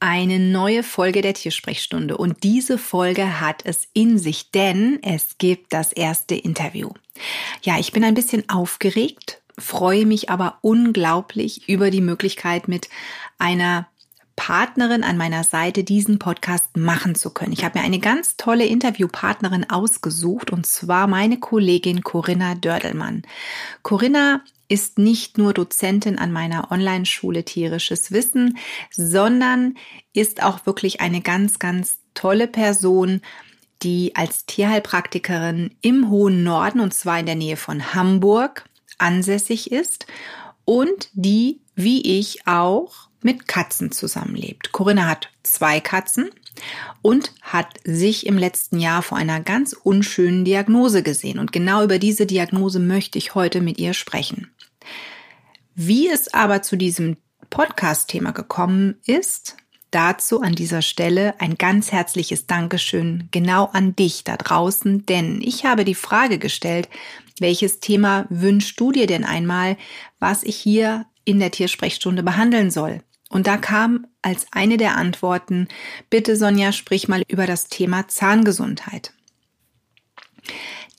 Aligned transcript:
Eine 0.00 0.38
neue 0.38 0.82
Folge 0.82 1.22
der 1.22 1.34
Tiersprechstunde. 1.34 2.16
Und 2.16 2.42
diese 2.42 2.78
Folge 2.78 3.40
hat 3.40 3.62
es 3.64 3.88
in 3.92 4.18
sich, 4.18 4.50
denn 4.50 4.98
es 5.02 5.38
gibt 5.38 5.72
das 5.72 5.92
erste 5.92 6.34
Interview. 6.34 6.90
Ja, 7.62 7.78
ich 7.78 7.92
bin 7.92 8.04
ein 8.04 8.14
bisschen 8.14 8.48
aufgeregt, 8.48 9.42
freue 9.58 10.06
mich 10.06 10.30
aber 10.30 10.58
unglaublich 10.62 11.68
über 11.68 11.90
die 11.90 12.00
Möglichkeit, 12.00 12.68
mit 12.68 12.88
einer 13.38 13.88
Partnerin 14.36 15.02
an 15.02 15.16
meiner 15.16 15.42
Seite 15.42 15.82
diesen 15.82 16.20
Podcast 16.20 16.76
machen 16.76 17.16
zu 17.16 17.30
können. 17.30 17.52
Ich 17.52 17.64
habe 17.64 17.80
mir 17.80 17.84
eine 17.84 17.98
ganz 17.98 18.36
tolle 18.36 18.66
Interviewpartnerin 18.66 19.68
ausgesucht 19.68 20.52
und 20.52 20.64
zwar 20.64 21.08
meine 21.08 21.40
Kollegin 21.40 22.04
Corinna 22.04 22.54
Dördelmann. 22.54 23.22
Corinna 23.82 24.42
ist 24.68 24.98
nicht 24.98 25.38
nur 25.38 25.54
Dozentin 25.54 26.18
an 26.18 26.32
meiner 26.32 26.70
Online-Schule 26.70 27.44
Tierisches 27.44 28.12
Wissen, 28.12 28.58
sondern 28.90 29.76
ist 30.12 30.42
auch 30.42 30.66
wirklich 30.66 31.00
eine 31.00 31.20
ganz, 31.20 31.58
ganz 31.58 31.98
tolle 32.14 32.48
Person, 32.48 33.20
die 33.82 34.14
als 34.14 34.44
Tierheilpraktikerin 34.46 35.76
im 35.80 36.10
hohen 36.10 36.42
Norden, 36.42 36.80
und 36.80 36.92
zwar 36.92 37.20
in 37.20 37.26
der 37.26 37.36
Nähe 37.36 37.56
von 37.56 37.94
Hamburg, 37.94 38.64
ansässig 38.98 39.70
ist 39.70 40.06
und 40.64 41.08
die, 41.12 41.60
wie 41.74 42.18
ich 42.18 42.46
auch, 42.46 43.08
mit 43.22 43.48
Katzen 43.48 43.90
zusammenlebt. 43.90 44.72
Corinna 44.72 45.06
hat 45.06 45.30
zwei 45.42 45.80
Katzen 45.80 46.30
und 47.02 47.32
hat 47.40 47.80
sich 47.84 48.26
im 48.26 48.38
letzten 48.38 48.78
Jahr 48.78 49.02
vor 49.02 49.18
einer 49.18 49.40
ganz 49.40 49.72
unschönen 49.72 50.44
Diagnose 50.44 51.02
gesehen. 51.02 51.38
Und 51.38 51.52
genau 51.52 51.82
über 51.84 51.98
diese 51.98 52.26
Diagnose 52.26 52.80
möchte 52.80 53.18
ich 53.18 53.34
heute 53.34 53.60
mit 53.60 53.78
ihr 53.78 53.94
sprechen. 53.94 54.50
Wie 55.74 56.08
es 56.08 56.32
aber 56.34 56.62
zu 56.62 56.76
diesem 56.76 57.16
Podcast-Thema 57.50 58.32
gekommen 58.32 58.96
ist, 59.06 59.56
dazu 59.90 60.40
an 60.40 60.54
dieser 60.54 60.82
Stelle 60.82 61.40
ein 61.40 61.54
ganz 61.56 61.92
herzliches 61.92 62.46
Dankeschön 62.46 63.28
genau 63.30 63.66
an 63.72 63.96
dich 63.96 64.24
da 64.24 64.36
draußen, 64.36 65.06
denn 65.06 65.40
ich 65.40 65.64
habe 65.64 65.84
die 65.84 65.94
Frage 65.94 66.38
gestellt, 66.38 66.88
welches 67.38 67.80
Thema 67.80 68.26
wünschst 68.28 68.78
du 68.78 68.92
dir 68.92 69.06
denn 69.06 69.24
einmal, 69.24 69.76
was 70.18 70.42
ich 70.42 70.56
hier 70.56 71.06
in 71.24 71.38
der 71.38 71.50
Tiersprechstunde 71.50 72.22
behandeln 72.22 72.70
soll? 72.70 73.02
Und 73.30 73.46
da 73.46 73.56
kam 73.56 74.06
als 74.22 74.46
eine 74.52 74.78
der 74.78 74.96
Antworten, 74.96 75.68
bitte 76.10 76.36
Sonja, 76.36 76.72
sprich 76.72 77.08
mal 77.08 77.22
über 77.28 77.46
das 77.46 77.68
Thema 77.68 78.08
Zahngesundheit. 78.08 79.12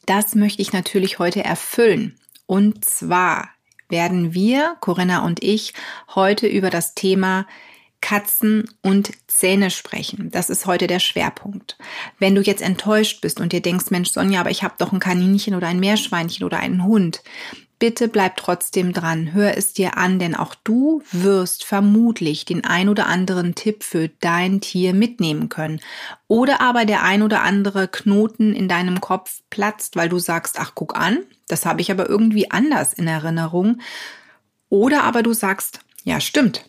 Das 0.06 0.36
möchte 0.36 0.62
ich 0.62 0.72
natürlich 0.72 1.20
heute 1.20 1.44
erfüllen. 1.44 2.20
Und 2.46 2.86
zwar 2.86 3.50
werden 3.90 4.34
wir, 4.34 4.78
Corinna 4.80 5.26
und 5.26 5.44
ich, 5.44 5.74
heute 6.16 6.48
über 6.48 6.70
das 6.70 6.96
Thema 6.96 7.46
Katzen 8.02 8.70
und 8.82 9.12
Zähne 9.28 9.72
sprechen. 9.72 10.32
Das 10.32 10.50
ist 10.50 10.66
heute 10.66 10.88
der 10.88 11.00
Schwerpunkt. 11.00 11.78
Wenn 12.18 12.34
du 12.34 12.42
jetzt 12.42 12.62
enttäuscht 12.62 13.20
bist 13.22 13.42
und 13.42 13.52
dir 13.52 13.62
denkst, 13.62 13.90
Mensch, 13.90 14.12
Sonja, 14.12 14.40
aber 14.40 14.52
ich 14.52 14.64
habe 14.64 14.76
doch 14.78 14.94
ein 14.94 15.00
Kaninchen 15.00 15.56
oder 15.56 15.68
ein 15.68 15.80
Meerschweinchen 15.80 16.46
oder 16.46 16.60
einen 16.60 16.86
Hund, 16.86 17.22
Bitte 17.80 18.10
bleib 18.10 18.36
trotzdem 18.36 18.92
dran, 18.92 19.32
hör 19.32 19.58
es 19.58 19.72
dir 19.72 19.98
an, 19.98 20.20
denn 20.20 20.36
auch 20.36 20.54
du 20.54 21.02
wirst 21.14 21.64
vermutlich 21.64 22.44
den 22.44 22.66
ein 22.66 22.90
oder 22.90 23.08
anderen 23.08 23.56
Tipp 23.56 23.84
für 23.84 24.10
dein 24.10 24.60
Tier 24.60 24.94
mitnehmen 24.94 25.48
können. 25.48 25.80
Oder 26.28 26.60
aber 26.60 26.84
der 26.84 27.04
ein 27.04 27.24
oder 27.24 27.42
andere 27.42 27.88
Knoten 27.88 28.54
in 28.54 28.68
deinem 28.68 29.00
Kopf 29.00 29.42
platzt, 29.50 29.96
weil 29.96 30.10
du 30.10 30.20
sagst, 30.20 30.60
ach 30.60 30.74
guck 30.76 30.98
an, 30.98 31.20
das 31.48 31.66
habe 31.66 31.80
ich 31.80 31.90
aber 31.90 32.10
irgendwie 32.10 32.52
anders 32.52 32.92
in 32.92 33.08
Erinnerung. 33.08 33.80
Oder 34.68 35.04
aber 35.04 35.24
du 35.24 35.32
sagst, 35.32 35.80
ja 36.04 36.20
stimmt, 36.20 36.66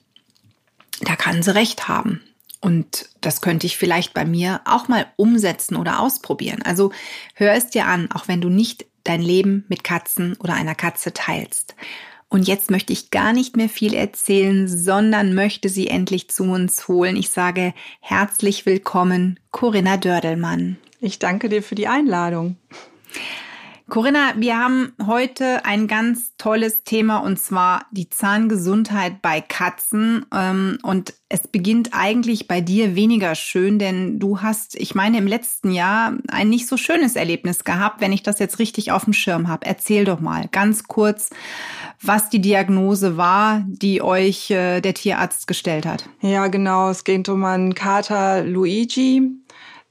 da 1.00 1.16
kann 1.16 1.42
sie 1.42 1.54
recht 1.54 1.88
haben. 1.88 2.22
Und 2.60 3.08
das 3.20 3.40
könnte 3.40 3.66
ich 3.66 3.78
vielleicht 3.78 4.12
bei 4.12 4.24
mir 4.24 4.60
auch 4.64 4.86
mal 4.86 5.06
umsetzen 5.16 5.76
oder 5.76 6.00
ausprobieren. 6.00 6.62
Also 6.62 6.92
hör 7.34 7.52
es 7.54 7.70
dir 7.70 7.86
an, 7.86 8.10
auch 8.12 8.28
wenn 8.28 8.42
du 8.42 8.48
nicht 8.50 8.86
dein 9.04 9.22
Leben 9.22 9.64
mit 9.68 9.84
Katzen 9.84 10.36
oder 10.38 10.54
einer 10.54 10.74
Katze 10.74 11.12
teilst. 11.12 11.74
Und 12.28 12.46
jetzt 12.46 12.70
möchte 12.70 12.92
ich 12.92 13.10
gar 13.10 13.32
nicht 13.32 13.56
mehr 13.56 13.68
viel 13.68 13.92
erzählen, 13.92 14.68
sondern 14.68 15.34
möchte 15.34 15.68
sie 15.68 15.88
endlich 15.88 16.30
zu 16.30 16.44
uns 16.44 16.86
holen. 16.86 17.16
Ich 17.16 17.30
sage 17.30 17.74
herzlich 18.00 18.66
willkommen, 18.66 19.40
Corinna 19.50 19.96
Dördelmann. 19.96 20.78
Ich 21.00 21.18
danke 21.18 21.48
dir 21.48 21.62
für 21.62 21.74
die 21.74 21.88
Einladung. 21.88 22.56
Corinna, 23.90 24.34
wir 24.36 24.56
haben 24.56 24.92
heute 25.04 25.64
ein 25.64 25.88
ganz 25.88 26.36
tolles 26.38 26.84
Thema 26.84 27.18
und 27.18 27.40
zwar 27.40 27.86
die 27.90 28.08
Zahngesundheit 28.08 29.20
bei 29.20 29.40
Katzen. 29.40 30.24
Ähm, 30.32 30.78
und 30.84 31.12
es 31.28 31.48
beginnt 31.48 31.90
eigentlich 31.92 32.46
bei 32.46 32.60
dir 32.60 32.94
weniger 32.94 33.34
schön, 33.34 33.80
denn 33.80 34.20
du 34.20 34.42
hast, 34.42 34.76
ich 34.76 34.94
meine, 34.94 35.18
im 35.18 35.26
letzten 35.26 35.72
Jahr 35.72 36.14
ein 36.28 36.48
nicht 36.48 36.68
so 36.68 36.76
schönes 36.76 37.16
Erlebnis 37.16 37.64
gehabt, 37.64 38.00
wenn 38.00 38.12
ich 38.12 38.22
das 38.22 38.38
jetzt 38.38 38.60
richtig 38.60 38.92
auf 38.92 39.04
dem 39.04 39.12
Schirm 39.12 39.48
habe. 39.48 39.66
Erzähl 39.66 40.04
doch 40.04 40.20
mal 40.20 40.46
ganz 40.52 40.84
kurz, 40.84 41.30
was 42.00 42.30
die 42.30 42.40
Diagnose 42.40 43.16
war, 43.16 43.64
die 43.66 44.02
euch 44.02 44.52
äh, 44.52 44.80
der 44.80 44.94
Tierarzt 44.94 45.48
gestellt 45.48 45.84
hat. 45.84 46.08
Ja, 46.20 46.46
genau. 46.46 46.90
Es 46.90 47.02
geht 47.02 47.28
um 47.28 47.44
einen 47.44 47.74
Kater 47.74 48.44
Luigi 48.44 49.40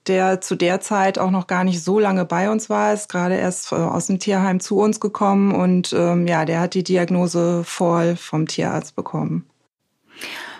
der 0.08 0.42
zu 0.42 0.56
der 0.56 0.82
Zeit 0.82 1.20
auch 1.20 1.32
noch 1.32 1.48
gar 1.48 1.64
nicht 1.64 1.84
so 1.84 2.00
lange 2.00 2.26
bei 2.26 2.50
uns 2.50 2.70
war, 2.70 2.94
ist 2.94 3.10
gerade 3.10 3.36
erst 3.36 3.72
äh, 3.72 3.76
aus 3.76 4.08
dem 4.08 4.20
Tierheim 4.20 4.60
zu 4.60 4.80
uns 4.80 5.00
gekommen 5.00 5.54
und 5.54 5.94
ähm, 5.94 6.28
ja, 6.28 6.46
der 6.46 6.60
hat 6.60 6.74
die 6.74 6.84
Diagnose 6.84 7.64
Fall 7.64 8.16
vom 8.16 8.48
Tierarzt 8.48 8.96
bekommen. 8.96 9.46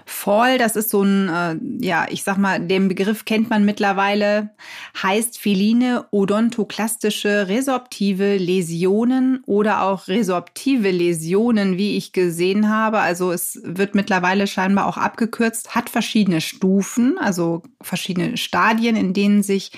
Fall, 0.10 0.58
das 0.58 0.76
ist 0.76 0.90
so 0.90 1.04
ein, 1.04 1.30
äh, 1.30 1.86
ja, 1.86 2.08
ich 2.10 2.24
sag 2.24 2.38
mal, 2.38 2.60
den 2.60 2.88
Begriff 2.88 3.26
kennt 3.26 3.50
man 3.50 3.66
mittlerweile, 3.66 4.50
heißt 5.02 5.40
feline 5.40 6.06
odontoklastische 6.12 7.48
resorptive 7.48 8.38
Läsionen 8.38 9.44
oder 9.46 9.84
auch 9.84 10.08
resorptive 10.08 10.92
Läsionen, 10.92 11.78
wie 11.78 11.96
ich 11.96 12.12
gesehen 12.12 12.70
habe. 12.70 13.00
Also 13.00 13.32
es 13.32 13.60
wird 13.64 13.96
mittlerweile 13.96 14.48
scheinbar 14.48 14.88
auch 14.88 14.98
abgekürzt, 14.98 15.76
hat 15.76 15.90
verschiedene 15.90 16.42
Stufen, 16.42 17.18
also 17.20 17.62
verschiedene 17.82 18.38
Stadien, 18.38 18.96
in 18.96 19.14
denen 19.14 19.44
sich 19.44 19.72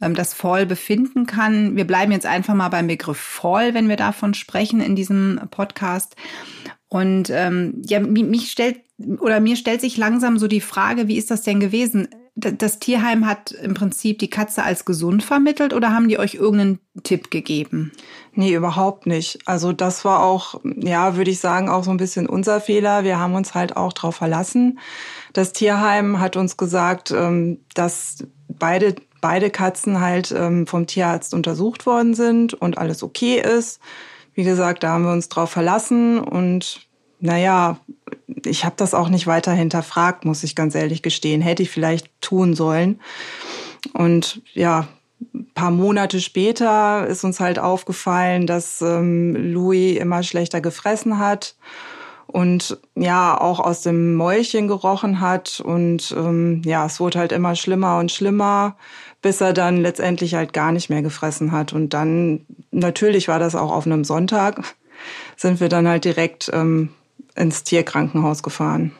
ähm, 0.00 0.14
das 0.14 0.34
Fall 0.34 0.66
befinden 0.66 1.26
kann. 1.26 1.76
Wir 1.76 1.86
bleiben 1.86 2.12
jetzt 2.12 2.26
einfach 2.26 2.54
mal 2.54 2.68
beim 2.68 2.86
Begriff 2.86 3.18
Fall, 3.18 3.74
wenn 3.74 3.88
wir 3.88 3.96
davon 3.96 4.34
sprechen 4.34 4.80
in 4.80 4.96
diesem 4.96 5.40
Podcast. 5.50 6.16
Und 6.88 7.30
ähm, 7.30 7.82
ja, 7.86 8.00
mich 8.00 8.50
stellt 8.50 8.80
oder 9.20 9.40
mir 9.40 9.56
stellt 9.56 9.80
sich 9.80 9.96
langsam 9.96 10.38
so 10.38 10.48
die 10.48 10.60
Frage, 10.60 11.08
wie 11.08 11.18
ist 11.18 11.30
das 11.30 11.42
denn 11.42 11.60
gewesen? 11.60 12.08
Das 12.34 12.78
Tierheim 12.78 13.26
hat 13.26 13.50
im 13.50 13.72
Prinzip 13.72 14.18
die 14.18 14.28
Katze 14.28 14.62
als 14.62 14.84
gesund 14.84 15.22
vermittelt 15.22 15.72
oder 15.72 15.92
haben 15.92 16.08
die 16.08 16.18
euch 16.18 16.34
irgendeinen 16.34 16.78
Tipp 17.02 17.30
gegeben? 17.30 17.92
Nee, 18.34 18.54
überhaupt 18.54 19.06
nicht. 19.06 19.38
Also 19.46 19.72
das 19.72 20.04
war 20.04 20.22
auch, 20.22 20.60
ja, 20.64 21.16
würde 21.16 21.30
ich 21.30 21.40
sagen, 21.40 21.70
auch 21.70 21.82
so 21.82 21.90
ein 21.90 21.96
bisschen 21.96 22.26
unser 22.26 22.60
Fehler. 22.60 23.04
Wir 23.04 23.18
haben 23.18 23.34
uns 23.34 23.54
halt 23.54 23.76
auch 23.76 23.94
darauf 23.94 24.16
verlassen. 24.16 24.78
Das 25.32 25.54
Tierheim 25.54 26.20
hat 26.20 26.36
uns 26.36 26.58
gesagt, 26.58 27.10
ähm, 27.10 27.60
dass 27.72 28.18
beide, 28.48 28.96
beide 29.22 29.48
Katzen 29.48 30.00
halt 30.00 30.30
ähm, 30.36 30.66
vom 30.66 30.86
Tierarzt 30.86 31.32
untersucht 31.32 31.86
worden 31.86 32.12
sind 32.12 32.52
und 32.52 32.76
alles 32.76 33.02
okay 33.02 33.40
ist. 33.40 33.80
Wie 34.36 34.44
gesagt, 34.44 34.82
da 34.84 34.90
haben 34.90 35.04
wir 35.04 35.12
uns 35.12 35.28
drauf 35.28 35.50
verlassen 35.50 36.20
und 36.20 36.86
naja, 37.18 37.80
ich 38.44 38.64
habe 38.64 38.74
das 38.76 38.92
auch 38.94 39.08
nicht 39.08 39.26
weiter 39.26 39.52
hinterfragt, 39.52 40.24
muss 40.24 40.44
ich 40.44 40.54
ganz 40.54 40.74
ehrlich 40.74 41.02
gestehen. 41.02 41.40
Hätte 41.40 41.62
ich 41.62 41.70
vielleicht 41.70 42.10
tun 42.20 42.54
sollen. 42.54 43.00
Und 43.94 44.42
ja, 44.52 44.88
ein 45.34 45.50
paar 45.54 45.70
Monate 45.70 46.20
später 46.20 47.06
ist 47.06 47.24
uns 47.24 47.40
halt 47.40 47.58
aufgefallen, 47.58 48.46
dass 48.46 48.82
ähm, 48.82 49.34
Louis 49.34 49.98
immer 49.98 50.22
schlechter 50.22 50.60
gefressen 50.60 51.18
hat 51.18 51.56
und 52.26 52.78
ja 52.94 53.40
auch 53.40 53.60
aus 53.60 53.82
dem 53.82 54.14
Mäulchen 54.14 54.68
gerochen 54.68 55.20
hat 55.20 55.60
und 55.60 56.14
ähm, 56.16 56.62
ja 56.64 56.86
es 56.86 57.00
wurde 57.00 57.18
halt 57.18 57.32
immer 57.32 57.54
schlimmer 57.54 57.98
und 57.98 58.10
schlimmer 58.10 58.76
bis 59.22 59.40
er 59.40 59.52
dann 59.52 59.78
letztendlich 59.78 60.34
halt 60.34 60.52
gar 60.52 60.72
nicht 60.72 60.90
mehr 60.90 61.02
gefressen 61.02 61.52
hat 61.52 61.72
und 61.72 61.94
dann 61.94 62.46
natürlich 62.70 63.28
war 63.28 63.38
das 63.38 63.54
auch 63.54 63.72
auf 63.72 63.86
einem 63.86 64.04
Sonntag 64.04 64.74
sind 65.36 65.60
wir 65.60 65.68
dann 65.68 65.86
halt 65.86 66.04
direkt 66.04 66.50
ähm, 66.52 66.90
ins 67.34 67.64
Tierkrankenhaus 67.64 68.42
gefahren. 68.42 68.92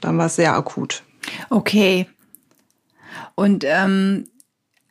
Dann 0.00 0.18
war 0.18 0.26
es 0.26 0.36
sehr 0.36 0.54
akut. 0.54 1.02
Okay. 1.48 2.06
Und 3.34 3.64
ähm, 3.66 4.28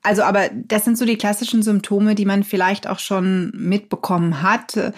Also, 0.01 0.23
aber 0.23 0.49
das 0.53 0.85
sind 0.85 0.97
so 0.97 1.05
die 1.05 1.17
klassischen 1.17 1.61
Symptome, 1.61 2.15
die 2.15 2.25
man 2.25 2.43
vielleicht 2.43 2.87
auch 2.87 2.99
schon 2.99 3.51
mitbekommen 3.53 4.41
hat 4.41 4.93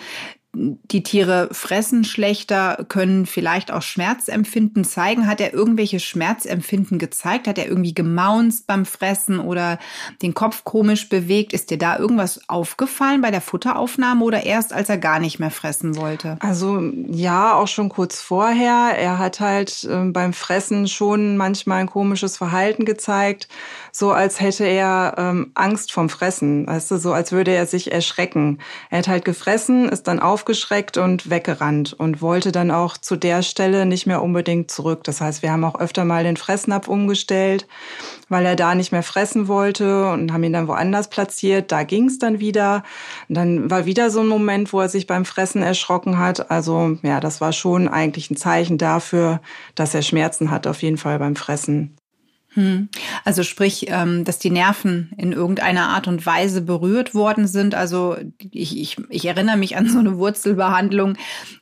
die 0.54 1.02
Tiere 1.02 1.48
fressen 1.54 2.04
schlechter, 2.04 2.86
können 2.90 3.26
vielleicht 3.26 3.72
auch 3.72 3.82
Schmerzempfinden 3.82 4.84
zeigen. 4.84 5.26
Hat 5.26 5.40
er 5.40 5.54
irgendwelche 5.54 6.02
Schmerzempfinden 6.02 7.00
gezeigt? 7.00 7.48
Hat 7.48 7.58
er 7.58 7.68
irgendwie 7.68 7.94
gemaunzt 7.94 8.68
beim 8.68 8.86
Fressen 8.86 9.40
oder 9.40 9.80
den 10.22 10.34
Kopf 10.34 10.66
komisch 10.66 11.08
bewegt? 11.08 11.54
Ist 11.54 11.72
dir 11.72 11.78
da 11.78 11.98
irgendwas 11.98 12.50
aufgefallen 12.50 13.22
bei 13.22 13.32
der 13.32 13.40
Futteraufnahme 13.40 14.26
oder 14.26 14.44
erst 14.44 14.74
als 14.74 14.90
er 14.90 14.98
gar 14.98 15.20
nicht 15.20 15.40
mehr 15.40 15.52
fressen 15.52 15.96
wollte? 15.96 16.36
Also 16.42 16.82
ja, 17.08 17.54
auch 17.54 17.70
schon 17.70 17.88
kurz 17.88 18.20
vorher. 18.20 18.94
Er 18.98 19.20
hat 19.20 19.40
halt 19.40 19.86
äh, 19.86 20.04
beim 20.06 20.34
Fressen 20.34 20.90
schon 20.90 21.38
manchmal 21.38 21.80
ein 21.80 21.88
komisches 21.88 22.36
Verhalten 22.36 22.84
gezeigt, 22.84 23.48
so 23.94 24.12
als 24.12 24.42
hätte 24.42 24.66
er 24.66 25.16
ähm, 25.18 25.52
Angst 25.54 25.94
vom 25.94 26.10
Fressen, 26.10 26.68
weißt 26.68 26.92
du, 26.92 26.98
so 26.98 27.14
als 27.14 27.32
würde 27.32 27.52
er 27.52 27.66
sich 27.66 27.92
erschrecken. 27.92 28.60
Er 28.90 29.00
hat 29.00 29.08
halt 29.08 29.26
gefressen, 29.26 29.88
ist 29.88 30.08
dann 30.08 30.20
auf 30.20 30.41
aufgeschreckt 30.42 30.98
und 30.98 31.30
weggerannt 31.30 31.94
und 31.94 32.20
wollte 32.20 32.52
dann 32.52 32.72
auch 32.72 32.98
zu 32.98 33.16
der 33.16 33.44
Stelle 33.44 33.86
nicht 33.86 34.08
mehr 34.08 34.24
unbedingt 34.24 34.72
zurück. 34.72 35.04
Das 35.04 35.22
heißt, 35.22 35.44
wir 35.44 35.52
haben 35.52 35.64
auch 35.64 35.80
öfter 35.80 36.04
mal 36.04 36.24
den 36.24 36.36
Fressnapf 36.36 36.88
umgestellt, 36.88 37.68
weil 38.28 38.44
er 38.48 38.56
da 38.56 38.74
nicht 38.74 38.92
mehr 38.92 39.04
fressen 39.04 39.48
wollte 39.48 40.10
und 40.10 40.34
haben 40.34 40.44
ihn 40.44 40.54
dann 40.54 40.68
woanders 40.68 41.12
platziert. 41.12 41.72
Da 41.72 41.84
ging 41.84 42.08
es 42.08 42.18
dann 42.18 42.40
wieder. 42.40 42.82
Und 43.30 43.36
dann 43.36 43.70
war 43.70 43.86
wieder 43.86 44.10
so 44.10 44.22
ein 44.22 44.28
Moment, 44.28 44.74
wo 44.74 44.80
er 44.82 44.90
sich 44.90 45.06
beim 45.06 45.26
Fressen 45.26 45.62
erschrocken 45.62 46.18
hat. 46.18 46.50
Also 46.50 46.98
ja, 47.04 47.20
das 47.20 47.40
war 47.40 47.54
schon 47.54 47.88
eigentlich 47.88 48.32
ein 48.32 48.36
Zeichen 48.36 48.80
dafür, 48.80 49.42
dass 49.76 49.94
er 49.94 50.02
Schmerzen 50.02 50.50
hat, 50.50 50.66
auf 50.66 50.82
jeden 50.82 50.98
Fall 50.98 51.20
beim 51.20 51.36
Fressen. 51.36 51.96
Hm. 52.54 52.90
Also 53.24 53.44
sprich, 53.44 53.86
ähm, 53.88 54.26
dass 54.26 54.40
die 54.40 54.52
Nerven 54.52 55.12
in 55.18 55.32
irgendeiner 55.32 55.90
Art 55.90 56.08
und 56.08 56.26
Weise 56.26 56.62
berührt 56.62 57.16
worden 57.16 57.48
sind. 57.48 57.76
Also 57.76 58.18
ich, 58.40 58.78
ich, 58.78 58.98
ich 59.10 59.26
erinnere 59.26 59.58
mich 59.58 59.78
an 59.78 59.88
so 59.88 60.00
eine 60.00 60.18
Wurzelbehandlung. 60.18 61.18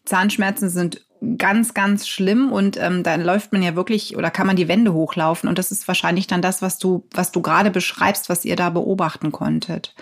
Zahnschmerzen 0.05 0.69
sind 0.69 1.01
ganz, 1.37 1.73
ganz 1.73 2.07
schlimm 2.07 2.51
und 2.51 2.77
ähm, 2.77 3.03
dann 3.03 3.21
läuft 3.21 3.51
man 3.51 3.61
ja 3.61 3.75
wirklich 3.75 4.15
oder 4.15 4.31
kann 4.31 4.47
man 4.47 4.55
die 4.55 4.67
Wände 4.67 4.93
hochlaufen 4.93 5.49
und 5.49 5.59
das 5.59 5.71
ist 5.71 5.87
wahrscheinlich 5.87 6.27
dann 6.27 6.41
das, 6.41 6.61
was 6.61 6.77
du, 6.77 7.07
was 7.11 7.31
du 7.31 7.41
gerade 7.41 7.71
beschreibst, 7.71 8.29
was 8.29 8.45
ihr 8.45 8.55
da 8.55 8.69
beobachten 8.69 9.31
konntet. 9.31 9.95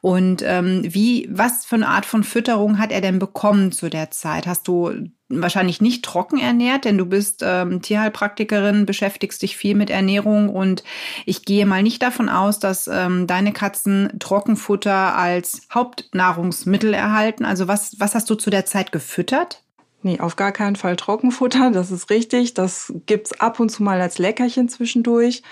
Und 0.00 0.42
ähm, 0.44 0.82
wie, 0.84 1.28
was 1.30 1.64
für 1.64 1.76
eine 1.76 1.88
Art 1.88 2.04
von 2.04 2.24
Fütterung 2.24 2.78
hat 2.78 2.92
er 2.92 3.00
denn 3.00 3.18
bekommen 3.18 3.72
zu 3.72 3.88
der 3.88 4.10
Zeit? 4.10 4.46
Hast 4.46 4.68
du 4.68 4.92
wahrscheinlich 5.30 5.80
nicht 5.80 6.04
trocken 6.04 6.38
ernährt, 6.38 6.84
denn 6.84 6.98
du 6.98 7.06
bist 7.06 7.42
ähm, 7.46 7.80
Tierheilpraktikerin, 7.80 8.84
beschäftigst 8.84 9.40
dich 9.42 9.56
viel 9.56 9.74
mit 9.76 9.88
Ernährung 9.88 10.48
und 10.48 10.82
ich 11.24 11.44
gehe 11.44 11.66
mal 11.66 11.82
nicht 11.82 12.02
davon 12.02 12.28
aus, 12.28 12.58
dass 12.58 12.88
ähm, 12.88 13.26
deine 13.26 13.52
Katzen 13.52 14.18
Trockenfutter 14.18 15.16
als 15.16 15.62
Hauptnahrungsmittel 15.72 16.92
erhalten. 16.92 17.44
Also 17.44 17.68
was, 17.68 17.98
was 17.98 18.14
hast 18.14 18.28
du 18.28 18.34
zu 18.34 18.50
der 18.50 18.66
Zeit 18.66 18.92
gefüttert? 18.92 19.62
Nee, 20.02 20.18
auf 20.18 20.36
gar 20.36 20.50
keinen 20.50 20.76
Fall 20.76 20.96
Trockenfutter, 20.96 21.70
das 21.70 21.90
ist 21.90 22.10
richtig. 22.10 22.54
Das 22.54 22.92
gibt's 23.06 23.38
ab 23.38 23.60
und 23.60 23.68
zu 23.68 23.82
mal 23.82 24.00
als 24.00 24.18
Leckerchen 24.18 24.68
zwischendurch. 24.68 25.42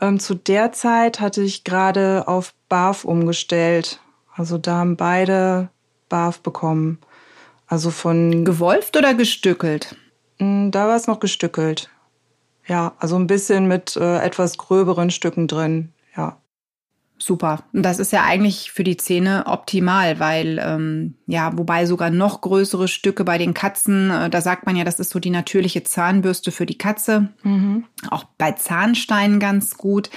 Ähm, 0.00 0.18
zu 0.18 0.34
der 0.34 0.72
Zeit 0.72 1.20
hatte 1.20 1.42
ich 1.42 1.62
gerade 1.62 2.26
auf 2.26 2.54
BAF 2.68 3.04
umgestellt. 3.04 4.00
Also 4.34 4.56
da 4.56 4.78
haben 4.78 4.96
beide 4.96 5.68
BAF 6.08 6.40
bekommen. 6.40 6.98
Also 7.68 7.90
von. 7.90 8.44
Gewolft 8.44 8.96
oder 8.96 9.14
gestückelt? 9.14 9.94
Hm, 10.38 10.70
da 10.70 10.88
war 10.88 10.96
es 10.96 11.06
noch 11.06 11.20
gestückelt. 11.20 11.90
Ja, 12.66 12.94
also 12.98 13.16
ein 13.16 13.26
bisschen 13.26 13.68
mit 13.68 13.96
äh, 13.96 14.18
etwas 14.18 14.58
gröberen 14.58 15.10
Stücken 15.10 15.46
drin. 15.46 15.92
Ja. 16.16 16.38
Super. 17.18 17.64
Und 17.72 17.82
das 17.82 17.98
ist 17.98 18.12
ja 18.12 18.22
eigentlich 18.24 18.70
für 18.70 18.84
die 18.84 18.96
Zähne 18.96 19.44
optimal, 19.46 20.20
weil 20.20 20.60
ähm, 20.64 21.14
ja, 21.26 21.56
wobei 21.58 21.84
sogar 21.84 22.10
noch 22.10 22.40
größere 22.40 22.86
Stücke 22.86 23.24
bei 23.24 23.38
den 23.38 23.54
Katzen, 23.54 24.10
äh, 24.10 24.30
da 24.30 24.40
sagt 24.40 24.66
man 24.66 24.76
ja, 24.76 24.84
das 24.84 25.00
ist 25.00 25.10
so 25.10 25.18
die 25.18 25.30
natürliche 25.30 25.82
Zahnbürste 25.82 26.52
für 26.52 26.64
die 26.64 26.78
Katze. 26.78 27.28
Mhm. 27.42 27.84
Auch 28.10 28.24
bei 28.38 28.52
Zahnsteinen 28.52 29.40
ganz 29.40 29.76
gut. 29.76 30.10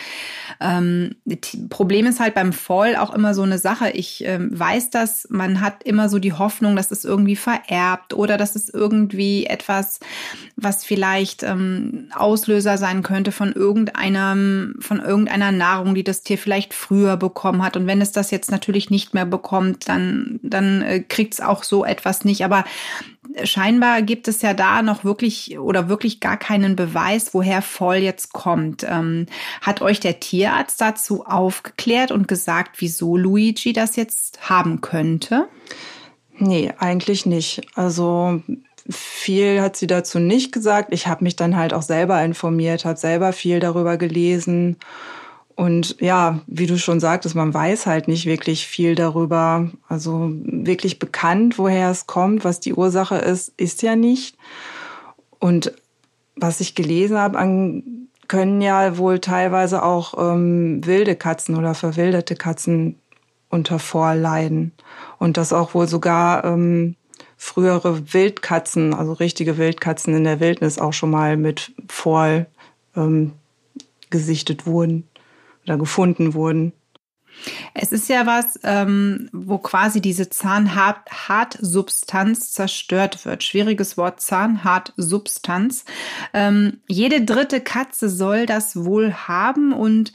Ähm, 0.60 1.16
Problem 1.70 2.06
ist 2.06 2.20
halt 2.20 2.36
beim 2.36 2.54
Fall 2.54 2.96
auch 2.96 3.14
immer 3.14 3.34
so 3.34 3.42
eine 3.42 3.58
Sache. 3.58 3.90
Ich 3.90 4.24
ähm, 4.26 4.58
weiß 4.58 4.92
das, 4.92 5.28
man 5.32 5.60
hat 5.60 5.84
immer 5.84 6.08
so 6.08 6.20
die 6.20 6.34
Hoffnung, 6.34 6.76
dass 6.76 6.92
es 6.92 7.04
irgendwie 7.04 7.36
vererbt 7.36 8.14
oder 8.14 8.38
dass 8.38 8.56
es 8.56 8.70
irgendwie 8.70 9.48
etwas, 9.48 10.00
was 10.56 10.86
vielleicht 10.86 11.42
ähm, 11.42 12.10
Auslöser 12.16 12.78
sein 12.78 13.02
könnte 13.02 13.32
von 13.32 13.54
irgendeinem, 13.54 14.76
von 14.80 15.00
irgendeiner 15.00 15.52
Nahrung, 15.52 15.96
die 15.96 16.04
das 16.04 16.22
Tier 16.22 16.38
vielleicht 16.38 16.74
früher 16.92 17.16
bekommen 17.16 17.64
hat. 17.64 17.78
Und 17.78 17.88
wenn 17.88 18.02
es 18.02 18.12
das 18.12 18.32
jetzt 18.32 18.52
natürlich 18.52 18.90
nicht 18.90 19.14
mehr 19.14 19.26
bekommt, 19.26 19.88
dann, 19.88 20.42
dann 20.44 20.82
äh, 20.82 21.00
kriegt 21.00 21.36
es 21.36 21.40
auch 21.40 21.64
so 21.64 21.86
etwas 21.86 22.26
nicht. 22.26 22.44
Aber 22.44 22.66
scheinbar 23.46 24.02
gibt 24.02 24.28
es 24.28 24.42
ja 24.42 24.54
da 24.54 24.82
noch 24.82 25.06
wirklich 25.06 25.58
oder 25.58 25.88
wirklich 25.88 26.20
gar 26.20 26.36
keinen 26.36 26.76
Beweis, 26.76 27.34
woher 27.34 27.62
Voll 27.62 27.98
jetzt 27.98 28.34
kommt. 28.34 28.86
Ähm, 28.86 29.28
hat 29.62 29.82
euch 29.82 30.02
der 30.02 30.20
Tierarzt 30.20 30.82
dazu 30.82 31.26
aufgeklärt 31.26 32.12
und 32.12 32.28
gesagt, 32.28 32.82
wieso 32.82 33.16
Luigi 33.16 33.72
das 33.72 33.96
jetzt 33.96 34.50
haben 34.50 34.82
könnte? 34.82 35.48
Nee, 36.40 36.74
eigentlich 36.78 37.26
nicht. 37.26 37.62
Also 37.74 38.42
viel 38.90 39.62
hat 39.62 39.78
sie 39.78 39.88
dazu 39.88 40.20
nicht 40.20 40.52
gesagt. 40.52 40.90
Ich 40.92 41.08
habe 41.08 41.24
mich 41.24 41.38
dann 41.38 41.56
halt 41.56 41.74
auch 41.74 41.84
selber 41.84 42.22
informiert, 42.22 42.84
habe 42.84 43.00
selber 43.00 43.32
viel 43.32 43.62
darüber 43.62 43.96
gelesen 43.96 44.76
und 45.56 45.98
ja, 46.00 46.42
wie 46.48 46.68
du 46.68 46.78
schon 46.78 47.00
sagtest, 47.00 47.36
man 47.36 47.54
weiß 47.54 47.86
halt 47.86 48.08
nicht 48.08 48.26
wirklich 48.26 48.68
viel 48.68 48.96
darüber. 48.96 49.70
Also 49.88 50.32
wirklich 50.44 51.00
bekannt, 51.00 51.58
woher 51.58 51.90
es 51.92 52.08
kommt, 52.08 52.44
was 52.44 52.60
die 52.60 52.74
Ursache 52.74 53.16
ist, 53.18 53.54
ist 53.58 53.82
ja 53.82 53.96
nicht. 53.96 54.38
Und 55.40 55.74
was 56.36 56.62
ich 56.62 56.76
gelesen 56.76 57.18
habe, 57.18 57.38
können 58.28 58.62
ja 58.62 58.98
wohl 58.98 59.20
teilweise 59.20 59.84
auch 59.84 60.14
ähm, 60.18 60.86
wilde 60.86 61.16
Katzen 61.16 61.56
oder 61.56 61.74
verwilderte 61.74 62.36
Katzen 62.36 62.96
unter 63.50 63.80
Vorleiden. 63.80 64.72
Und 65.20 65.38
dass 65.38 65.54
auch 65.54 65.74
wohl 65.74 65.88
sogar 65.88 66.46
ähm, 66.46 66.96
frühere 67.36 68.14
Wildkatzen, 68.14 68.94
also 68.94 69.14
richtige 69.14 69.58
Wildkatzen 69.58 70.16
in 70.16 70.24
der 70.24 70.40
Wildnis 70.40 70.80
auch 70.80 70.94
schon 70.94 71.12
mal 71.12 71.36
mit 71.38 71.74
Vorl 71.90 72.48
ähm, 72.96 73.34
gesichtet 74.10 74.66
wurden 74.66 75.08
oder 75.66 75.78
gefunden 75.78 76.34
wurden. 76.34 76.74
Es 77.74 77.92
ist 77.92 78.10
ja 78.10 78.26
was, 78.26 78.60
ähm, 78.64 79.30
wo 79.32 79.58
quasi 79.58 80.02
diese 80.02 80.30
Zahnhartsubstanz 80.30 82.52
zerstört 82.52 83.26
wird. 83.26 83.44
Schwieriges 83.44 83.98
Wort 83.98 84.22
Zahnhartsubstanz. 84.22 85.86
Ähm, 86.34 86.82
jede 86.88 87.24
dritte 87.24 87.62
Katze 87.62 88.10
soll 88.10 88.46
das 88.46 88.84
wohl 88.84 89.14
haben 89.14 89.74
und 89.74 90.12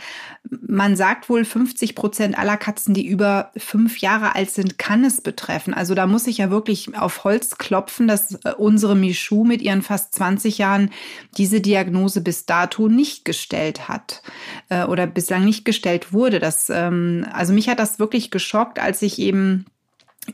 man 0.50 0.96
sagt 0.96 1.28
wohl 1.28 1.44
50 1.44 1.94
Prozent 1.94 2.38
aller 2.38 2.56
Katzen, 2.56 2.94
die 2.94 3.06
über 3.06 3.50
fünf 3.56 3.98
Jahre 3.98 4.34
alt 4.34 4.50
sind, 4.50 4.78
kann 4.78 5.04
es 5.04 5.20
betreffen. 5.20 5.74
Also 5.74 5.94
da 5.94 6.06
muss 6.06 6.26
ich 6.26 6.38
ja 6.38 6.50
wirklich 6.50 6.96
auf 6.96 7.24
Holz 7.24 7.58
klopfen, 7.58 8.08
dass 8.08 8.32
äh, 8.44 8.52
unsere 8.56 8.94
Michu 8.94 9.44
mit 9.44 9.62
ihren 9.62 9.82
fast 9.82 10.14
20 10.14 10.58
Jahren 10.58 10.90
diese 11.36 11.60
Diagnose 11.60 12.20
bis 12.20 12.46
dato 12.46 12.88
nicht 12.88 13.24
gestellt 13.24 13.88
hat 13.88 14.22
äh, 14.68 14.84
oder 14.84 15.06
bislang 15.06 15.44
nicht 15.44 15.64
gestellt 15.64 16.12
wurde. 16.12 16.38
Das 16.38 16.70
ähm, 16.70 17.26
also 17.32 17.52
mich 17.52 17.68
hat 17.68 17.78
das 17.78 17.98
wirklich 17.98 18.30
geschockt, 18.30 18.78
als 18.78 19.02
ich 19.02 19.18
eben 19.18 19.66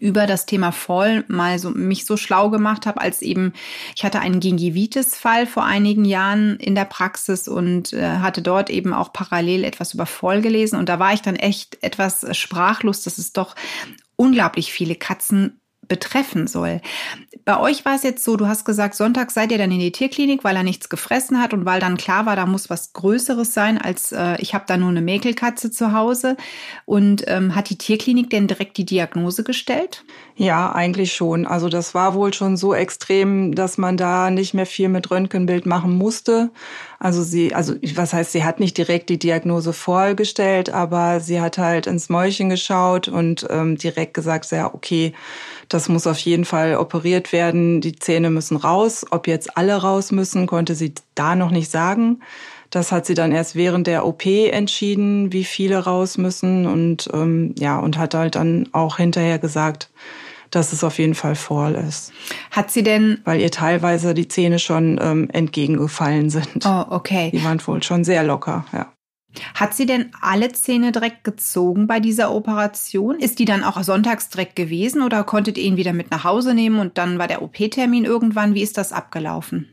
über 0.00 0.26
das 0.26 0.46
Thema 0.46 0.72
Voll 0.72 1.24
mal 1.28 1.58
so 1.58 1.70
mich 1.70 2.04
so 2.04 2.16
schlau 2.16 2.50
gemacht 2.50 2.86
habe, 2.86 3.00
als 3.00 3.22
eben 3.22 3.52
ich 3.96 4.04
hatte 4.04 4.20
einen 4.20 4.40
Gingivitis-Fall 4.40 5.46
vor 5.46 5.64
einigen 5.64 6.04
Jahren 6.04 6.56
in 6.56 6.74
der 6.74 6.84
Praxis 6.84 7.48
und 7.48 7.92
äh, 7.92 8.18
hatte 8.18 8.42
dort 8.42 8.70
eben 8.70 8.92
auch 8.92 9.12
parallel 9.12 9.64
etwas 9.64 9.94
über 9.94 10.06
Voll 10.06 10.40
gelesen. 10.40 10.78
Und 10.78 10.88
da 10.88 10.98
war 10.98 11.12
ich 11.12 11.22
dann 11.22 11.36
echt 11.36 11.82
etwas 11.82 12.36
sprachlos, 12.36 13.02
dass 13.02 13.18
es 13.18 13.32
doch 13.32 13.54
unglaublich 14.16 14.72
viele 14.72 14.94
Katzen 14.94 15.61
betreffen 15.88 16.46
soll. 16.46 16.80
Bei 17.44 17.58
euch 17.58 17.84
war 17.84 17.96
es 17.96 18.04
jetzt 18.04 18.24
so, 18.24 18.36
du 18.36 18.46
hast 18.46 18.64
gesagt, 18.64 18.94
Sonntag 18.94 19.32
seid 19.32 19.50
ihr 19.50 19.58
dann 19.58 19.72
in 19.72 19.80
die 19.80 19.90
Tierklinik, 19.90 20.44
weil 20.44 20.54
er 20.54 20.62
nichts 20.62 20.88
gefressen 20.88 21.40
hat 21.40 21.52
und 21.52 21.64
weil 21.64 21.80
dann 21.80 21.96
klar 21.96 22.24
war, 22.24 22.36
da 22.36 22.46
muss 22.46 22.70
was 22.70 22.92
Größeres 22.92 23.52
sein, 23.52 23.78
als 23.78 24.12
äh, 24.12 24.40
ich 24.40 24.54
habe 24.54 24.64
da 24.68 24.76
nur 24.76 24.90
eine 24.90 25.02
Mäkelkatze 25.02 25.70
zu 25.70 25.92
Hause. 25.92 26.36
Und 26.84 27.24
ähm, 27.26 27.54
hat 27.56 27.68
die 27.68 27.78
Tierklinik 27.78 28.30
denn 28.30 28.46
direkt 28.46 28.76
die 28.76 28.86
Diagnose 28.86 29.42
gestellt? 29.42 30.04
Ja, 30.36 30.72
eigentlich 30.72 31.12
schon. 31.12 31.46
Also 31.46 31.68
das 31.68 31.94
war 31.94 32.14
wohl 32.14 32.32
schon 32.32 32.56
so 32.56 32.74
extrem, 32.74 33.54
dass 33.54 33.76
man 33.76 33.96
da 33.96 34.30
nicht 34.30 34.54
mehr 34.54 34.66
viel 34.66 34.88
mit 34.88 35.10
Röntgenbild 35.10 35.66
machen 35.66 35.98
musste. 35.98 36.50
Also 36.98 37.22
sie, 37.22 37.54
also 37.54 37.74
was 37.96 38.12
heißt, 38.12 38.32
sie 38.32 38.44
hat 38.44 38.60
nicht 38.60 38.78
direkt 38.78 39.10
die 39.10 39.18
Diagnose 39.18 39.72
vorgestellt, 39.72 40.70
aber 40.70 41.20
sie 41.20 41.40
hat 41.40 41.58
halt 41.58 41.88
ins 41.88 42.08
Mäulchen 42.08 42.48
geschaut 42.48 43.08
und 43.08 43.46
ähm, 43.50 43.76
direkt 43.76 44.14
gesagt, 44.14 44.50
ja, 44.52 44.72
okay, 44.72 45.12
das 45.72 45.88
muss 45.88 46.06
auf 46.06 46.18
jeden 46.18 46.44
Fall 46.44 46.76
operiert 46.76 47.32
werden. 47.32 47.80
Die 47.80 47.96
Zähne 47.96 48.30
müssen 48.30 48.56
raus. 48.56 49.06
Ob 49.10 49.26
jetzt 49.26 49.56
alle 49.56 49.74
raus 49.76 50.12
müssen, 50.12 50.46
konnte 50.46 50.74
sie 50.74 50.94
da 51.14 51.34
noch 51.34 51.50
nicht 51.50 51.70
sagen. 51.70 52.20
Das 52.68 52.92
hat 52.92 53.06
sie 53.06 53.14
dann 53.14 53.32
erst 53.32 53.54
während 53.54 53.86
der 53.86 54.06
OP 54.06 54.26
entschieden, 54.26 55.32
wie 55.32 55.44
viele 55.44 55.78
raus 55.78 56.18
müssen 56.18 56.66
und 56.66 57.08
ähm, 57.12 57.54
ja 57.58 57.78
und 57.78 57.98
hat 57.98 58.14
halt 58.14 58.34
dann 58.34 58.68
auch 58.72 58.96
hinterher 58.96 59.38
gesagt, 59.38 59.90
dass 60.50 60.72
es 60.72 60.84
auf 60.84 60.98
jeden 60.98 61.14
Fall 61.14 61.34
voll 61.34 61.72
ist. 61.72 62.12
Hat 62.50 62.70
sie 62.70 62.82
denn? 62.82 63.20
Weil 63.24 63.40
ihr 63.40 63.50
teilweise 63.50 64.14
die 64.14 64.28
Zähne 64.28 64.58
schon 64.58 64.98
ähm, 65.02 65.28
entgegengefallen 65.30 66.30
sind. 66.30 66.64
Oh, 66.66 66.84
okay. 66.90 67.30
Die 67.32 67.44
waren 67.44 67.60
wohl 67.66 67.82
schon 67.82 68.04
sehr 68.04 68.22
locker, 68.22 68.64
ja. 68.72 68.92
Hat 69.54 69.74
sie 69.74 69.86
denn 69.86 70.10
alle 70.20 70.52
Zähne 70.52 70.92
direkt 70.92 71.24
gezogen 71.24 71.86
bei 71.86 72.00
dieser 72.00 72.34
Operation? 72.34 73.18
Ist 73.18 73.38
die 73.38 73.44
dann 73.44 73.64
auch 73.64 73.82
sonntags 73.82 74.28
direkt 74.28 74.56
gewesen 74.56 75.02
oder 75.02 75.24
konntet 75.24 75.58
ihr 75.58 75.64
ihn 75.64 75.76
wieder 75.76 75.92
mit 75.92 76.10
nach 76.10 76.24
Hause 76.24 76.54
nehmen 76.54 76.78
und 76.78 76.98
dann 76.98 77.18
war 77.18 77.28
der 77.28 77.42
OP-Termin 77.42 78.04
irgendwann? 78.04 78.54
Wie 78.54 78.62
ist 78.62 78.78
das 78.78 78.92
abgelaufen? 78.92 79.68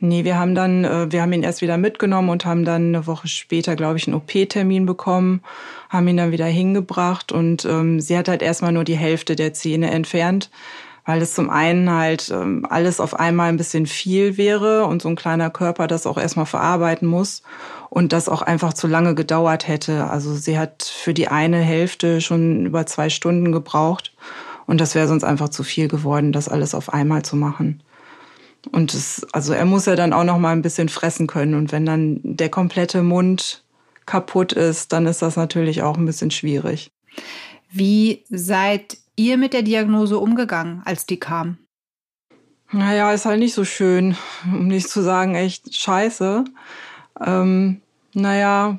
Nee, 0.00 0.24
wir 0.24 0.38
haben 0.38 0.54
dann, 0.54 0.84
äh, 0.84 1.10
wir 1.10 1.22
haben 1.22 1.32
ihn 1.32 1.42
erst 1.42 1.62
wieder 1.62 1.76
mitgenommen 1.76 2.30
und 2.30 2.44
haben 2.44 2.64
dann 2.64 2.88
eine 2.88 3.06
Woche 3.06 3.28
später, 3.28 3.76
glaube 3.76 3.98
ich, 3.98 4.06
einen 4.06 4.16
OP-Termin 4.16 4.86
bekommen, 4.86 5.42
haben 5.88 6.08
ihn 6.08 6.16
dann 6.16 6.32
wieder 6.32 6.46
hingebracht 6.46 7.32
und 7.32 7.64
ähm, 7.64 8.00
sie 8.00 8.16
hat 8.16 8.28
halt 8.28 8.42
erstmal 8.42 8.72
nur 8.72 8.84
die 8.84 8.96
Hälfte 8.96 9.36
der 9.36 9.52
Zähne 9.52 9.90
entfernt, 9.90 10.50
weil 11.06 11.22
es 11.22 11.34
zum 11.34 11.48
einen 11.48 11.90
halt 11.90 12.30
ähm, 12.30 12.66
alles 12.68 13.00
auf 13.00 13.18
einmal 13.18 13.48
ein 13.48 13.56
bisschen 13.56 13.86
viel 13.86 14.36
wäre 14.36 14.84
und 14.86 15.00
so 15.00 15.08
ein 15.08 15.16
kleiner 15.16 15.50
Körper 15.50 15.86
das 15.86 16.06
auch 16.06 16.18
erstmal 16.18 16.46
verarbeiten 16.46 17.08
muss 17.08 17.42
und 17.88 18.12
das 18.12 18.28
auch 18.28 18.42
einfach 18.42 18.74
zu 18.74 18.88
lange 18.88 19.14
gedauert 19.14 19.68
hätte. 19.68 20.10
Also 20.10 20.34
sie 20.34 20.58
hat 20.58 20.82
für 20.82 21.14
die 21.14 21.28
eine 21.28 21.58
Hälfte 21.58 22.20
schon 22.20 22.66
über 22.66 22.84
zwei 22.86 23.08
Stunden 23.08 23.52
gebraucht 23.52 24.12
und 24.66 24.80
das 24.80 24.94
wäre 24.94 25.08
sonst 25.08 25.24
einfach 25.24 25.48
zu 25.48 25.62
viel 25.62 25.88
geworden, 25.88 26.32
das 26.32 26.48
alles 26.48 26.74
auf 26.74 26.92
einmal 26.92 27.22
zu 27.22 27.36
machen. 27.36 27.82
Und 28.72 28.94
es, 28.94 29.24
also 29.32 29.52
er 29.52 29.64
muss 29.64 29.86
ja 29.86 29.94
dann 29.94 30.12
auch 30.12 30.24
noch 30.24 30.38
mal 30.38 30.50
ein 30.50 30.62
bisschen 30.62 30.88
fressen 30.88 31.28
können. 31.28 31.54
Und 31.54 31.70
wenn 31.70 31.86
dann 31.86 32.20
der 32.24 32.48
komplette 32.48 33.04
Mund 33.04 33.62
kaputt 34.06 34.52
ist, 34.52 34.92
dann 34.92 35.06
ist 35.06 35.22
das 35.22 35.36
natürlich 35.36 35.82
auch 35.82 35.96
ein 35.96 36.06
bisschen 36.06 36.32
schwierig. 36.32 36.90
Wie 37.70 38.24
seid 38.28 38.98
ihr 39.16 39.36
mit 39.36 39.52
der 39.52 39.62
Diagnose 39.62 40.18
umgegangen, 40.18 40.82
als 40.84 41.06
die 41.06 41.18
kam? 41.18 41.58
Naja, 42.72 43.12
ist 43.12 43.26
halt 43.26 43.38
nicht 43.38 43.54
so 43.54 43.64
schön, 43.64 44.16
um 44.44 44.66
nicht 44.68 44.88
zu 44.88 45.02
sagen, 45.02 45.34
echt 45.34 45.74
scheiße. 45.74 46.44
Ähm, 47.24 47.80
naja, 48.12 48.78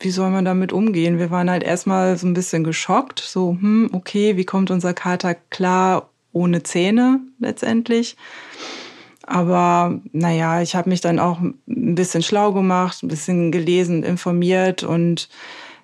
wie 0.00 0.10
soll 0.10 0.30
man 0.30 0.44
damit 0.44 0.72
umgehen? 0.72 1.18
Wir 1.18 1.30
waren 1.30 1.50
halt 1.50 1.62
erstmal 1.62 2.16
so 2.18 2.26
ein 2.26 2.34
bisschen 2.34 2.64
geschockt, 2.64 3.20
so, 3.20 3.52
hm, 3.52 3.90
okay, 3.92 4.36
wie 4.36 4.44
kommt 4.44 4.70
unser 4.70 4.92
Kater 4.92 5.34
klar 5.34 6.10
ohne 6.32 6.62
Zähne 6.62 7.20
letztendlich? 7.38 8.16
Aber 9.22 10.00
naja, 10.12 10.62
ich 10.62 10.76
habe 10.76 10.88
mich 10.88 11.00
dann 11.00 11.18
auch 11.18 11.40
ein 11.40 11.94
bisschen 11.94 12.22
schlau 12.22 12.52
gemacht, 12.52 13.02
ein 13.02 13.08
bisschen 13.08 13.50
gelesen, 13.50 14.02
informiert 14.02 14.82
und 14.82 15.28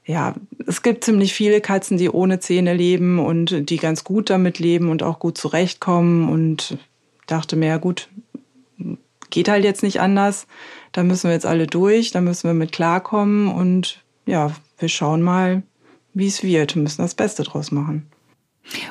ja, 0.05 0.35
es 0.67 0.83
gibt 0.83 1.05
ziemlich 1.05 1.33
viele 1.33 1.61
Katzen, 1.61 1.97
die 1.97 2.11
ohne 2.11 2.41
Zähne 2.41 2.75
leben 2.75 3.19
und 3.19 3.71
die 3.71 3.77
ganz 3.77 4.05
gut 4.05 4.31
damit 4.31 4.59
leben 4.59 4.91
und 4.91 5.03
auch 5.03 5.19
gut 5.19 5.39
zurechtkommen 5.39 6.29
und 6.29 6.77
dachte 7.27 7.57
mir, 7.57 7.69
ja 7.69 7.77
gut, 7.77 8.09
geht 9.31 9.49
halt 9.49 9.65
jetzt 9.65 9.83
nicht 9.83 10.01
anders. 10.01 10.47
Da 10.91 11.05
müssen 11.05 11.29
wir 11.29 11.35
jetzt 11.35 11.47
alle 11.47 11.67
durch, 11.67 12.11
da 12.11 12.21
müssen 12.21 12.49
wir 12.49 12.55
mit 12.55 12.73
klarkommen 12.73 13.49
und 13.49 14.03
ja, 14.27 14.53
wir 14.79 14.89
schauen 14.89 15.23
mal, 15.23 15.63
wie 16.15 16.27
es 16.27 16.43
wird, 16.43 16.75
wir 16.75 16.83
müssen 16.83 17.03
das 17.03 17.15
Beste 17.15 17.45
draus 17.45 17.71
machen. 17.71 18.12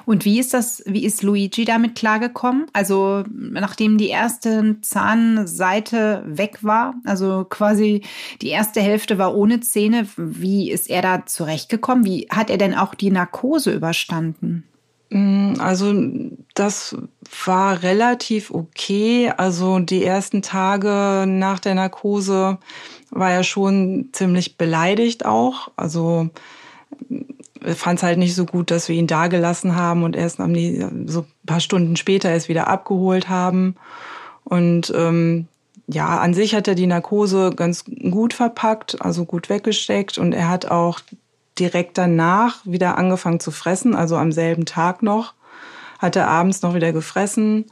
Und 0.05 0.25
wie 0.25 0.39
ist 0.39 0.53
das, 0.53 0.83
wie 0.85 1.05
ist 1.05 1.23
Luigi 1.23 1.65
damit 1.65 1.95
klargekommen? 1.95 2.65
Also, 2.73 3.23
nachdem 3.29 3.97
die 3.97 4.09
erste 4.09 4.77
Zahnseite 4.81 6.23
weg 6.25 6.59
war, 6.61 6.95
also 7.05 7.45
quasi 7.49 8.01
die 8.41 8.49
erste 8.49 8.81
Hälfte 8.81 9.17
war 9.17 9.35
ohne 9.35 9.61
Zähne, 9.61 10.07
wie 10.17 10.71
ist 10.71 10.89
er 10.89 11.01
da 11.01 11.25
zurechtgekommen? 11.25 12.05
Wie 12.05 12.27
hat 12.29 12.49
er 12.49 12.57
denn 12.57 12.75
auch 12.75 12.95
die 12.95 13.11
Narkose 13.11 13.73
überstanden? 13.73 14.63
Mm, 15.09 15.55
also, 15.59 15.93
das 16.53 16.95
war 17.45 17.83
relativ 17.83 18.51
okay. 18.51 19.31
Also, 19.35 19.79
die 19.79 20.03
ersten 20.03 20.41
Tage 20.41 21.25
nach 21.27 21.59
der 21.59 21.75
Narkose 21.75 22.59
war 23.09 23.31
er 23.31 23.43
schon 23.43 24.09
ziemlich 24.13 24.57
beleidigt 24.57 25.25
auch. 25.25 25.69
Also, 25.75 26.29
fand 27.63 27.99
es 27.99 28.03
halt 28.03 28.17
nicht 28.17 28.35
so 28.35 28.45
gut, 28.45 28.71
dass 28.71 28.89
wir 28.89 28.95
ihn 28.95 29.07
da 29.07 29.27
gelassen 29.27 29.75
haben 29.75 30.03
und 30.03 30.15
erst 30.15 30.39
am, 30.39 30.55
so 31.07 31.21
ein 31.21 31.45
paar 31.45 31.59
Stunden 31.59 31.95
später 31.95 32.29
erst 32.29 32.49
wieder 32.49 32.67
abgeholt 32.67 33.29
haben. 33.29 33.75
Und 34.43 34.91
ähm, 34.95 35.47
ja, 35.87 36.19
an 36.19 36.33
sich 36.33 36.55
hat 36.55 36.67
er 36.67 36.75
die 36.75 36.87
Narkose 36.87 37.51
ganz 37.55 37.85
gut 37.85 38.33
verpackt, 38.33 39.01
also 39.01 39.25
gut 39.25 39.49
weggesteckt 39.49 40.17
und 40.17 40.33
er 40.33 40.49
hat 40.49 40.65
auch 40.65 40.99
direkt 41.59 41.97
danach 41.97 42.57
wieder 42.65 42.97
angefangen 42.97 43.39
zu 43.39 43.51
fressen, 43.51 43.95
also 43.95 44.15
am 44.15 44.31
selben 44.31 44.65
Tag 44.65 45.03
noch, 45.03 45.33
hat 45.99 46.15
er 46.15 46.27
abends 46.27 46.61
noch 46.61 46.73
wieder 46.73 46.93
gefressen 46.93 47.65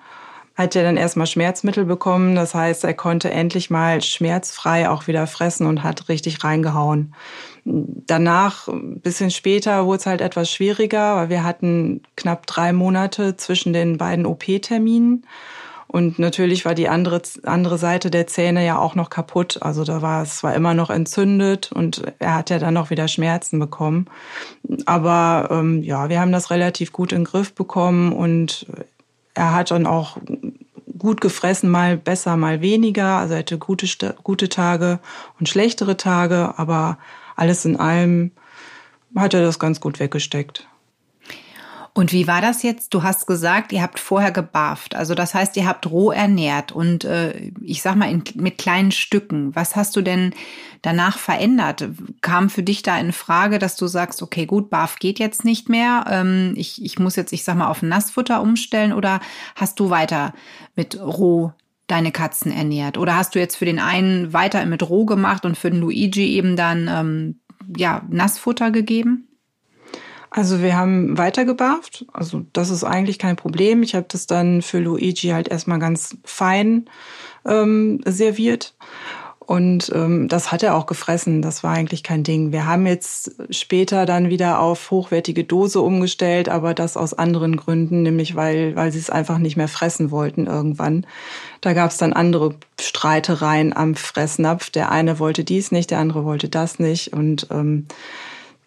hat 0.60 0.75
er 0.75 0.84
dann 0.84 0.98
erstmal 0.98 1.25
Schmerzmittel 1.25 1.86
bekommen. 1.86 2.36
Das 2.36 2.53
heißt, 2.53 2.84
er 2.84 2.93
konnte 2.93 3.31
endlich 3.31 3.69
mal 3.69 4.01
schmerzfrei 4.01 4.89
auch 4.89 5.08
wieder 5.08 5.25
fressen 5.25 5.65
und 5.65 5.84
hat 5.84 6.10
richtig 6.10 6.43
reingehauen. 6.43 7.15
Danach, 7.71 8.67
ein 8.67 8.99
bisschen 8.99 9.29
später, 9.29 9.85
wurde 9.85 9.99
es 9.99 10.05
halt 10.07 10.21
etwas 10.21 10.51
schwieriger, 10.51 11.17
weil 11.17 11.29
wir 11.29 11.43
hatten 11.43 12.01
knapp 12.15 12.47
drei 12.47 12.73
Monate 12.73 13.38
zwischen 13.38 13.73
den 13.73 13.97
beiden 13.97 14.25
OP-Terminen. 14.25 15.23
Und 15.85 16.17
natürlich 16.17 16.65
war 16.65 16.73
die 16.73 16.89
andere, 16.89 17.21
andere 17.43 17.77
Seite 17.77 18.09
der 18.09 18.25
Zähne 18.27 18.65
ja 18.65 18.77
auch 18.77 18.95
noch 18.95 19.09
kaputt. 19.09 19.59
Also 19.61 19.83
da 19.83 20.01
war 20.01 20.23
es 20.23 20.43
war 20.43 20.55
immer 20.55 20.73
noch 20.73 20.89
entzündet 20.89 21.71
und 21.71 22.03
er 22.19 22.35
hat 22.35 22.49
ja 22.49 22.59
dann 22.59 22.73
noch 22.75 22.89
wieder 22.89 23.07
Schmerzen 23.07 23.59
bekommen. 23.59 24.05
Aber 24.85 25.49
ähm, 25.51 25.83
ja, 25.83 26.09
wir 26.09 26.19
haben 26.19 26.31
das 26.31 26.51
relativ 26.51 26.91
gut 26.91 27.11
in 27.11 27.19
den 27.19 27.25
Griff 27.25 27.53
bekommen 27.53 28.13
und 28.13 28.67
er 29.33 29.53
hat 29.53 29.71
dann 29.71 29.88
auch 29.88 30.17
gut 30.97 31.21
gefressen, 31.21 31.69
mal 31.69 31.97
besser, 31.97 32.38
mal 32.38 32.61
weniger. 32.61 33.17
Also 33.17 33.33
er 33.33 33.39
hatte 33.39 33.57
gute, 33.57 34.15
gute 34.23 34.49
Tage 34.49 34.99
und 35.39 35.49
schlechtere 35.49 35.97
Tage, 35.97 36.53
aber 36.57 36.97
alles 37.39 37.65
in 37.65 37.77
allem 37.77 38.31
hat 39.15 39.34
er 39.34 39.41
das 39.41 39.60
ganz 39.60 39.79
gut 39.79 40.00
weggesteckt. 40.00 40.67
Und 41.93 42.13
wie 42.13 42.27
war 42.27 42.39
das 42.39 42.63
jetzt? 42.63 42.93
Du 42.93 43.03
hast 43.03 43.25
gesagt, 43.25 43.72
ihr 43.74 43.81
habt 43.81 44.00
vorher 44.00 44.31
gebarft. 44.31 44.96
Also 44.96 45.15
das 45.15 45.34
heißt, 45.34 45.58
ihr 45.58 45.67
habt 45.67 45.89
roh 45.89 46.12
ernährt 46.12 46.72
und 46.72 47.03
äh, 47.03 47.51
ich 47.62 47.81
sag 47.81 47.96
mal 47.96 48.10
in, 48.10 48.24
mit 48.36 48.58
kleinen 48.58 48.91
Stücken. 48.91 49.55
Was 49.55 49.75
hast 49.75 49.96
du 49.96 50.01
denn 50.01 50.34
danach 50.81 51.17
verändert? 51.17 51.89
Kam 52.22 52.50
für 52.50 52.63
dich 52.63 52.84
da 52.84 52.98
in 52.98 53.12
Frage, 53.12 53.60
dass 53.60 53.75
du 53.75 53.88
sagst, 53.88 54.22
okay, 54.22 54.46
gut, 54.46 54.69
Barf 54.69 54.98
geht 54.98 55.19
jetzt 55.19 55.43
nicht 55.43 55.67
mehr. 55.67 56.05
Ähm, 56.10 56.53
ich, 56.55 56.84
ich 56.86 57.00
muss 57.00 57.15
jetzt, 57.15 57.34
ich 57.34 57.43
sag 57.43 57.58
mal, 57.58 57.67
auf 57.67 57.81
Nassfutter 57.81 58.41
umstellen 58.41 58.93
oder 58.93 59.19
hast 59.55 59.79
du 59.79 59.89
weiter 59.89 60.34
mit 60.75 61.00
roh 61.01 61.51
deine 61.89 62.12
Katzen 62.12 62.51
ernährt? 62.51 62.98
Oder 62.98 63.17
hast 63.17 63.36
du 63.36 63.39
jetzt 63.39 63.55
für 63.55 63.65
den 63.65 63.79
einen 63.79 64.34
weiter 64.34 64.65
mit 64.65 64.88
roh 64.89 65.05
gemacht 65.05 65.46
und 65.46 65.58
für 65.58 65.72
den 65.72 65.81
Luigi 65.81 66.36
eben 66.36 66.55
dann 66.55 66.88
ähm, 66.88 67.39
ja 67.77 68.03
Nassfutter 68.10 68.72
gegeben? 68.72 69.27
Also 70.31 70.62
wir 70.62 70.77
haben 70.77 71.17
weitergebarft. 71.17 72.05
Also 72.13 72.46
das 72.53 72.69
ist 72.69 72.84
eigentlich 72.84 73.17
kein 73.17 73.36
Problem. 73.36 73.81
Ich 73.81 73.96
habe 73.96 74.05
das 74.08 74.27
dann 74.27 74.62
für 74.62 74.79
Luigi 74.79 75.29
halt 75.29 75.48
erstmal 75.48 75.79
ganz 75.79 76.17
fein 76.24 76.86
ähm, 77.46 78.01
serviert. 78.05 78.75
Und 79.49 79.91
ähm, 79.95 80.27
das 80.27 80.51
hat 80.51 80.61
er 80.61 80.75
auch 80.75 80.85
gefressen. 80.85 81.41
Das 81.41 81.63
war 81.63 81.73
eigentlich 81.73 82.03
kein 82.03 82.21
Ding. 82.21 82.51
Wir 82.51 82.67
haben 82.67 82.85
jetzt 82.85 83.31
später 83.49 84.05
dann 84.05 84.29
wieder 84.29 84.59
auf 84.59 84.91
hochwertige 84.91 85.43
Dose 85.43 85.81
umgestellt, 85.81 86.49
aber 86.49 86.75
das 86.75 86.95
aus 86.95 87.15
anderen 87.15 87.57
Gründen, 87.57 88.03
nämlich 88.03 88.35
weil, 88.35 88.75
weil 88.75 88.91
sie 88.91 88.99
es 88.99 89.09
einfach 89.09 89.39
nicht 89.39 89.57
mehr 89.57 89.67
fressen 89.67 90.11
wollten 90.11 90.45
irgendwann. 90.45 91.07
Da 91.61 91.73
gab 91.73 91.89
es 91.89 91.97
dann 91.97 92.13
andere 92.13 92.53
Streitereien 92.79 93.75
am 93.75 93.95
Fressnapf. 93.95 94.69
Der 94.69 94.91
eine 94.91 95.17
wollte 95.17 95.43
dies 95.43 95.71
nicht, 95.71 95.89
der 95.89 95.97
andere 95.97 96.25
wollte 96.25 96.47
das 96.47 96.77
nicht. 96.77 97.13
Und 97.13 97.47
ähm, 97.49 97.87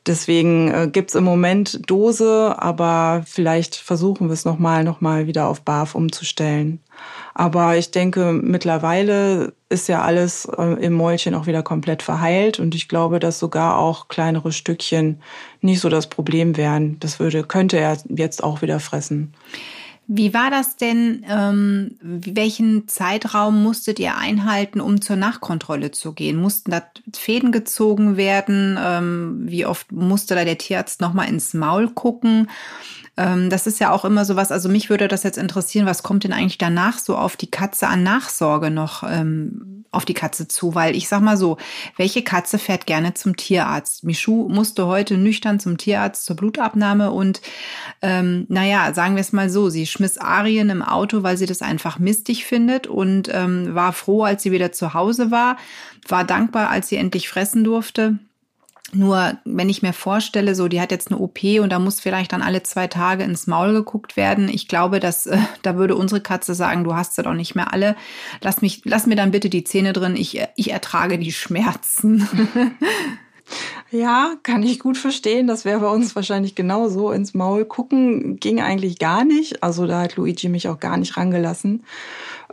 Deswegen 0.07 0.69
äh, 0.73 0.89
gibt's 0.91 1.15
im 1.15 1.23
Moment 1.23 1.89
Dose, 1.89 2.57
aber 2.59 3.23
vielleicht 3.25 3.77
versuchen 3.77 4.29
wir 4.29 4.35
es 4.35 4.45
nochmal 4.45 4.83
noch 4.83 5.01
mal 5.01 5.29
wieder 5.29 5.47
auf 5.47 5.61
BAF 5.61 5.95
umzustellen. 5.95 6.81
Aber 7.35 7.77
ich 7.77 7.93
denke, 7.93 8.33
mittlerweile 8.33 9.53
ist 9.69 9.89
ja 9.89 10.03
alles 10.03 10.45
äh, 10.45 10.85
im 10.85 10.95
Mäulchen 10.95 11.35
auch 11.35 11.47
wieder 11.47 11.63
komplett 11.63 12.03
verheilt 12.03 12.59
und 12.59 12.75
ich 12.75 12.89
glaube, 12.89 13.21
dass 13.21 13.39
sogar 13.39 13.79
auch 13.79 14.09
kleinere 14.09 14.51
Stückchen 14.51 15.23
nicht 15.61 15.81
so 15.81 15.89
das 15.89 16.09
Problem 16.09 16.57
wären. 16.57 16.99
Das 16.99 17.21
würde, 17.21 17.45
könnte 17.45 17.79
er 17.79 17.97
jetzt 18.09 18.43
auch 18.43 18.61
wieder 18.61 18.81
fressen. 18.81 19.33
Wie 20.09 20.35
war 20.35 20.51
das 20.51 20.77
denn? 20.77 21.25
Ähm, 21.29 21.97
welchen 22.01 22.89
Zeitraum 22.89 23.63
musstet 23.63 23.99
ihr 23.99 24.17
einhalten, 24.17 24.81
um 24.81 25.01
zur 25.01 25.17
Nachkontrolle 25.17 25.91
zu 25.93 26.13
gehen? 26.13 26.37
Mussten 26.37 26.73
da 26.73 26.83
Fäden 27.15 27.53
gezogen 27.53 28.17
werden? 28.17 28.79
Ähm, 28.83 29.43
wie 29.47 29.65
oft 29.65 29.93
musste 29.93 30.35
da 30.35 30.45
der 30.45 30.59
Tierarzt 30.59 31.01
nochmal 31.01 31.29
ins 31.29 31.55
Maul 31.55 31.89
gucken? 31.89 32.49
Ähm, 33.17 33.51
das 33.51 33.67
ist 33.67 33.79
ja 33.79 33.91
auch 33.91 34.05
immer 34.05 34.25
so 34.25 34.37
was. 34.37 34.51
Also 34.51 34.69
mich 34.69 34.89
würde 34.89 35.09
das 35.09 35.23
jetzt 35.23 35.39
interessieren, 35.39 35.87
was 35.87 36.03
kommt 36.03 36.25
denn 36.25 36.33
eigentlich 36.33 36.59
danach 36.59 36.99
so 36.99 37.17
auf 37.17 37.37
die 37.37 37.51
Katze 37.51 37.87
an 37.87 38.03
Nachsorge 38.03 38.71
noch 38.71 39.03
ähm, 39.03 39.85
auf 39.91 40.07
die 40.07 40.15
Katze 40.15 40.49
zu, 40.49 40.75
weil 40.75 40.97
ich 40.97 41.07
sag 41.07 41.21
mal 41.21 41.37
so, 41.37 41.59
welche 41.99 42.23
Katze 42.23 42.59
fährt 42.59 42.87
gerne 42.87 43.13
zum 43.13 43.37
Tierarzt? 43.37 44.05
Michu 44.05 44.49
musste 44.49 44.87
heute 44.87 45.19
nüchtern 45.19 45.61
zum 45.61 45.77
Tierarzt 45.77 46.25
zur 46.25 46.37
Blutabnahme 46.37 47.11
und 47.11 47.43
ähm, 48.01 48.47
naja, 48.49 48.95
sagen 48.95 49.17
wir 49.17 49.21
es 49.21 49.33
mal 49.33 49.51
so, 49.51 49.69
sie 49.69 49.87
schmiss 49.87 50.17
Arien 50.17 50.71
im 50.71 50.83
Auto, 50.83 51.23
weil 51.23 51.37
sie 51.37 51.47
das 51.47 51.61
einfach 51.61 51.99
mistig 51.99 52.47
findet 52.47 52.87
und 52.87 53.29
ähm, 53.31 53.75
war 53.75 53.93
froh, 53.93 54.25
als 54.25 54.43
sie 54.43 54.53
wieder 54.53 54.73
zu 54.73 54.95
Hause 54.95 55.31
war, 55.31 55.59
war 56.09 56.25
dankbar, 56.25 56.71
als 56.71 56.89
sie 56.89 56.97
endlich 56.97 57.29
fressen 57.29 57.63
durfte. 57.63 58.19
Nur 58.95 59.39
wenn 59.47 59.71
ich 59.71 59.81
mir 59.81 59.95
vorstelle, 59.95 60.55
so 60.55 60.69
die 60.69 60.81
hat 60.81 60.91
jetzt 60.91 61.11
eine 61.11 61.19
OP 61.19 61.43
und 61.61 61.71
da 61.71 61.79
muss 61.79 61.99
vielleicht 61.99 62.33
dann 62.33 62.43
alle 62.43 62.63
zwei 62.63 62.89
Tage 62.89 63.25
ins 63.25 63.47
Maul 63.47 63.73
geguckt 63.73 64.19
werden. 64.19 64.51
Ich 64.51 64.69
glaube, 64.69 65.01
dass 65.01 65.27
äh, 65.27 65.39
da 65.63 65.77
würde 65.77 65.97
unsere 65.97 66.21
Katze 66.21 66.55
sagen, 66.55 66.85
du 66.85 66.95
hast 66.95 67.15
sie 67.15 67.23
doch 67.23 67.33
nicht 67.33 67.55
mehr 67.55 67.73
alle. 67.73 67.97
Lass 68.43 68.61
mich, 68.61 68.83
lass 68.85 69.07
mir 69.07 69.17
dann 69.17 69.31
bitte 69.31 69.49
die 69.49 69.65
Zähne 69.65 69.95
drin. 69.95 70.15
Ich, 70.15 70.43
ich 70.57 70.71
ertrage 70.71 71.19
die 71.19 71.33
Schmerzen. 71.33 72.29
Ja, 73.91 74.37
kann 74.43 74.63
ich 74.63 74.79
gut 74.79 74.97
verstehen. 74.97 75.47
Das 75.47 75.67
wäre 75.67 75.81
bei 75.81 75.89
uns 75.89 76.17
wahrscheinlich 76.17 76.55
genauso. 76.55 77.11
Ins 77.11 77.35
Maul 77.35 77.67
gucken 77.67 78.37
ging 78.37 78.61
eigentlich 78.61 78.99
gar 78.99 79.25
nicht. 79.25 79.63
Also 79.63 79.87
da 79.87 80.01
hat 80.01 80.17
Luigi 80.17 80.49
mich 80.49 80.69
auch 80.69 80.81
gar 80.81 80.97
nicht 80.97 81.19
rangelassen. 81.19 81.85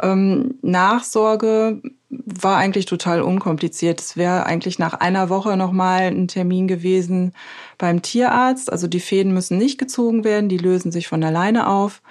Ähm, 0.02 0.56
Nachsorge 0.62 1.82
war 2.10 2.58
eigentlich 2.58 2.86
total 2.86 3.22
unkompliziert. 3.22 4.02
Es 4.02 4.18
wäre 4.18 4.46
eigentlich 4.46 4.80
nach 4.80 4.94
einer 4.94 5.30
Woche 5.30 5.56
nochmal 5.56 6.04
ein 6.04 6.28
Termin 6.28 6.68
gewesen 6.68 7.34
beim 7.78 8.02
Tierarzt. 8.02 8.72
Also 8.72 8.88
die 8.88 9.00
Fäden 9.00 9.34
müssen 9.34 9.58
nicht 9.58 9.78
gezogen 9.78 10.24
werden, 10.24 10.50
die 10.50 10.58
lösen 10.58 10.92
sich 10.92 11.08
von 11.08 11.24
alleine 11.24 11.68
auf. 11.68 12.02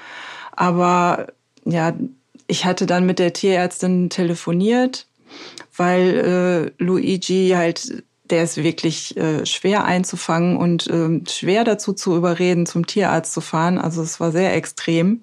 Aber 0.52 1.28
ja, 1.64 1.95
ich 2.47 2.64
hatte 2.64 2.87
dann 2.87 3.07
mit 3.07 3.19
der 3.19 3.33
Tierärztin 3.33 4.09
telefoniert, 4.09 5.07
weil 5.76 6.73
äh, 6.78 6.83
Luigi 6.83 7.52
halt 7.55 8.05
der 8.31 8.43
ist 8.43 8.59
wirklich 8.59 9.17
äh, 9.17 9.47
schwer 9.47 9.85
einzufangen 9.85 10.57
und 10.57 10.87
äh, 10.88 11.21
schwer 11.28 11.64
dazu 11.64 11.93
zu 11.93 12.17
überreden, 12.17 12.67
zum 12.67 12.87
Tierarzt 12.87 13.33
zu 13.33 13.40
fahren. 13.40 13.78
Also 13.78 14.02
es 14.02 14.21
war 14.21 14.33
sehr 14.33 14.55
extrem. 14.55 15.21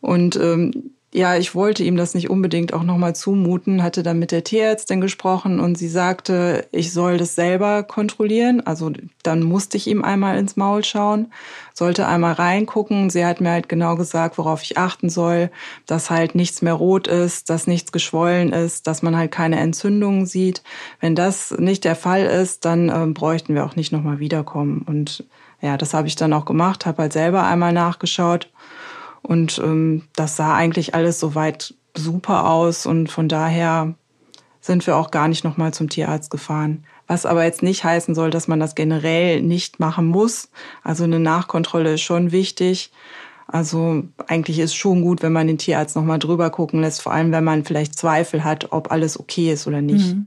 Und 0.00 0.36
ähm, 0.36 0.95
ja, 1.16 1.34
ich 1.34 1.54
wollte 1.54 1.82
ihm 1.82 1.96
das 1.96 2.12
nicht 2.12 2.28
unbedingt 2.28 2.74
auch 2.74 2.82
nochmal 2.82 3.16
zumuten, 3.16 3.82
hatte 3.82 4.02
dann 4.02 4.18
mit 4.18 4.32
der 4.32 4.44
Tierärztin 4.44 5.00
gesprochen 5.00 5.60
und 5.60 5.78
sie 5.78 5.88
sagte, 5.88 6.66
ich 6.72 6.92
soll 6.92 7.16
das 7.16 7.34
selber 7.34 7.84
kontrollieren. 7.84 8.60
Also 8.66 8.92
dann 9.22 9.42
musste 9.42 9.78
ich 9.78 9.86
ihm 9.86 10.04
einmal 10.04 10.36
ins 10.36 10.56
Maul 10.56 10.84
schauen, 10.84 11.32
sollte 11.72 12.06
einmal 12.06 12.34
reingucken. 12.34 13.08
Sie 13.08 13.24
hat 13.24 13.40
mir 13.40 13.52
halt 13.52 13.70
genau 13.70 13.96
gesagt, 13.96 14.36
worauf 14.36 14.62
ich 14.62 14.76
achten 14.76 15.08
soll, 15.08 15.50
dass 15.86 16.10
halt 16.10 16.34
nichts 16.34 16.60
mehr 16.60 16.74
rot 16.74 17.08
ist, 17.08 17.48
dass 17.48 17.66
nichts 17.66 17.92
geschwollen 17.92 18.52
ist, 18.52 18.86
dass 18.86 19.00
man 19.00 19.16
halt 19.16 19.32
keine 19.32 19.58
Entzündungen 19.58 20.26
sieht. 20.26 20.62
Wenn 21.00 21.14
das 21.14 21.50
nicht 21.52 21.84
der 21.84 21.96
Fall 21.96 22.26
ist, 22.26 22.66
dann 22.66 22.90
äh, 22.90 23.06
bräuchten 23.06 23.54
wir 23.54 23.64
auch 23.64 23.74
nicht 23.74 23.90
nochmal 23.90 24.18
wiederkommen. 24.18 24.84
Und 24.86 25.24
ja, 25.62 25.78
das 25.78 25.94
habe 25.94 26.08
ich 26.08 26.16
dann 26.16 26.34
auch 26.34 26.44
gemacht, 26.44 26.84
habe 26.84 27.00
halt 27.00 27.14
selber 27.14 27.44
einmal 27.44 27.72
nachgeschaut 27.72 28.50
und 29.26 29.58
ähm, 29.58 30.04
das 30.14 30.36
sah 30.36 30.54
eigentlich 30.54 30.94
alles 30.94 31.18
soweit 31.18 31.74
super 31.96 32.48
aus 32.48 32.86
und 32.86 33.10
von 33.10 33.28
daher 33.28 33.94
sind 34.60 34.86
wir 34.86 34.96
auch 34.96 35.10
gar 35.10 35.28
nicht 35.28 35.44
nochmal 35.44 35.72
zum 35.74 35.88
Tierarzt 35.88 36.30
gefahren. 36.30 36.84
Was 37.06 37.26
aber 37.26 37.44
jetzt 37.44 37.62
nicht 37.62 37.84
heißen 37.84 38.14
soll, 38.14 38.30
dass 38.30 38.48
man 38.48 38.58
das 38.58 38.74
generell 38.74 39.40
nicht 39.40 39.78
machen 39.78 40.06
muss. 40.06 40.50
Also 40.82 41.04
eine 41.04 41.20
Nachkontrolle 41.20 41.94
ist 41.94 42.02
schon 42.02 42.32
wichtig. 42.32 42.90
Also 43.46 44.02
eigentlich 44.26 44.58
ist 44.58 44.74
schon 44.74 45.02
gut, 45.02 45.22
wenn 45.22 45.32
man 45.32 45.46
den 45.46 45.58
Tierarzt 45.58 45.94
nochmal 45.94 46.18
drüber 46.18 46.50
gucken 46.50 46.80
lässt, 46.80 47.00
vor 47.00 47.12
allem 47.12 47.30
wenn 47.30 47.44
man 47.44 47.64
vielleicht 47.64 47.96
Zweifel 47.96 48.42
hat, 48.42 48.72
ob 48.72 48.90
alles 48.90 49.18
okay 49.18 49.52
ist 49.52 49.68
oder 49.68 49.82
nicht. 49.82 50.14
Mhm. 50.14 50.26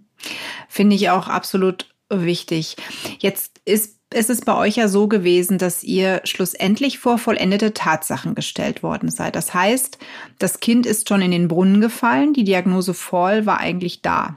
Finde 0.69 0.95
ich 0.95 1.09
auch 1.09 1.27
absolut 1.27 1.93
wichtig. 2.09 2.77
Jetzt 3.19 3.59
ist 3.65 3.98
es 4.12 4.30
ist 4.30 4.45
bei 4.45 4.56
euch 4.56 4.76
ja 4.76 4.88
so 4.88 5.08
gewesen, 5.08 5.58
dass 5.60 5.84
ihr 5.84 6.22
schlussendlich 6.24 6.98
vor 6.98 7.19
vollendete 7.19 7.74
Tatsachen 7.74 8.34
gestellt 8.34 8.82
worden 8.82 9.12
seid. 9.12 9.36
Das 9.36 9.54
heißt, 9.54 10.00
das 10.39 10.60
Kind 10.60 10.86
ist 10.86 11.08
schon 11.08 11.22
in 11.22 11.32
den 11.32 11.48
Brunnen 11.48 11.80
gefallen, 11.80 12.34
die 12.34 12.43
Diagnose 12.43 12.95
Fall 12.95 13.45
war 13.45 13.60
eigentlich 13.60 14.02
da. 14.02 14.36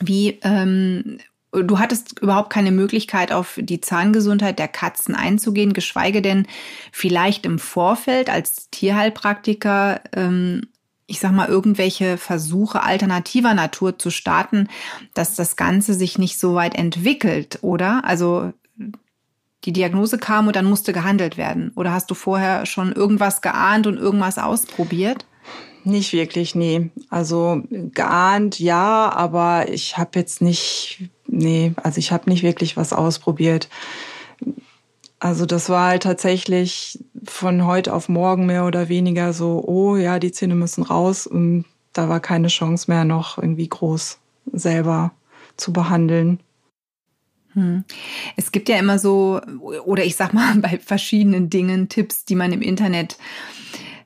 Wie 0.00 0.38
ähm, 0.42 1.18
du 1.50 1.78
hattest 1.80 2.20
überhaupt 2.20 2.50
keine 2.50 2.70
Möglichkeit, 2.70 3.32
auf 3.32 3.58
die 3.60 3.80
Zahngesundheit 3.80 4.60
der 4.60 4.68
Katzen 4.68 5.16
einzugehen, 5.16 5.72
geschweige 5.72 6.22
denn 6.22 6.46
vielleicht 6.92 7.46
im 7.46 7.58
Vorfeld 7.58 8.30
als 8.30 8.70
Tierheilpraktiker 8.70 10.00
ähm, 10.14 10.62
ich 11.06 11.20
sag 11.20 11.32
mal, 11.32 11.48
irgendwelche 11.48 12.16
Versuche 12.16 12.82
alternativer 12.82 13.52
Natur 13.52 13.98
zu 13.98 14.08
starten, 14.08 14.68
dass 15.12 15.34
das 15.34 15.56
Ganze 15.56 15.92
sich 15.92 16.16
nicht 16.16 16.38
so 16.38 16.54
weit 16.54 16.74
entwickelt, 16.74 17.58
oder? 17.60 18.04
Also 18.06 18.54
die 19.64 19.72
Diagnose 19.72 20.18
kam 20.18 20.46
und 20.46 20.56
dann 20.56 20.66
musste 20.66 20.92
gehandelt 20.92 21.36
werden? 21.36 21.72
Oder 21.74 21.92
hast 21.92 22.10
du 22.10 22.14
vorher 22.14 22.66
schon 22.66 22.92
irgendwas 22.92 23.40
geahnt 23.40 23.86
und 23.86 23.96
irgendwas 23.96 24.38
ausprobiert? 24.38 25.26
Nicht 25.84 26.12
wirklich, 26.12 26.54
nee. 26.54 26.90
Also 27.10 27.62
geahnt, 27.70 28.58
ja, 28.58 29.12
aber 29.14 29.68
ich 29.70 29.98
habe 29.98 30.18
jetzt 30.18 30.40
nicht, 30.40 31.10
nee, 31.26 31.72
also 31.82 31.98
ich 31.98 32.12
habe 32.12 32.30
nicht 32.30 32.42
wirklich 32.42 32.76
was 32.76 32.92
ausprobiert. 32.92 33.68
Also 35.18 35.46
das 35.46 35.68
war 35.68 35.88
halt 35.88 36.02
tatsächlich 36.02 36.98
von 37.24 37.66
heute 37.66 37.94
auf 37.94 38.08
morgen 38.08 38.46
mehr 38.46 38.66
oder 38.66 38.88
weniger 38.88 39.32
so, 39.32 39.62
oh 39.66 39.96
ja, 39.96 40.18
die 40.18 40.32
Zähne 40.32 40.54
müssen 40.54 40.82
raus 40.82 41.26
und 41.26 41.64
da 41.92 42.08
war 42.08 42.20
keine 42.20 42.48
Chance 42.48 42.90
mehr 42.90 43.04
noch 43.04 43.38
irgendwie 43.38 43.68
groß 43.68 44.18
selber 44.52 45.12
zu 45.56 45.72
behandeln. 45.72 46.40
Hm. 47.54 47.84
Es 48.36 48.52
gibt 48.52 48.68
ja 48.68 48.76
immer 48.76 48.98
so, 48.98 49.40
oder 49.84 50.04
ich 50.04 50.16
sag 50.16 50.34
mal, 50.34 50.54
bei 50.60 50.78
verschiedenen 50.78 51.50
Dingen 51.50 51.88
Tipps, 51.88 52.24
die 52.24 52.34
man 52.34 52.52
im 52.52 52.62
Internet 52.62 53.16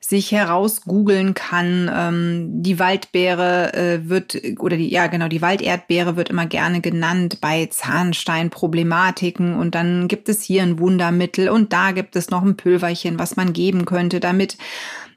sich 0.01 0.31
herausgoogeln 0.31 1.35
kann. 1.35 1.89
Ähm, 1.93 2.63
die 2.63 2.79
Waldbeere 2.79 3.73
äh, 3.73 4.09
wird, 4.09 4.41
oder 4.59 4.75
die, 4.75 4.89
ja 4.89 5.07
genau, 5.07 5.27
die 5.27 5.41
Walderdbeere 5.41 6.15
wird 6.15 6.29
immer 6.29 6.47
gerne 6.47 6.81
genannt 6.81 7.39
bei 7.41 7.67
Zahnsteinproblematiken 7.67 9.55
und 9.55 9.75
dann 9.75 10.07
gibt 10.07 10.27
es 10.27 10.41
hier 10.41 10.63
ein 10.63 10.79
Wundermittel 10.79 11.49
und 11.49 11.71
da 11.73 11.91
gibt 11.91 12.15
es 12.15 12.31
noch 12.31 12.43
ein 12.43 12.57
Pülverchen, 12.57 13.19
was 13.19 13.35
man 13.35 13.53
geben 13.53 13.85
könnte, 13.85 14.19
damit 14.19 14.57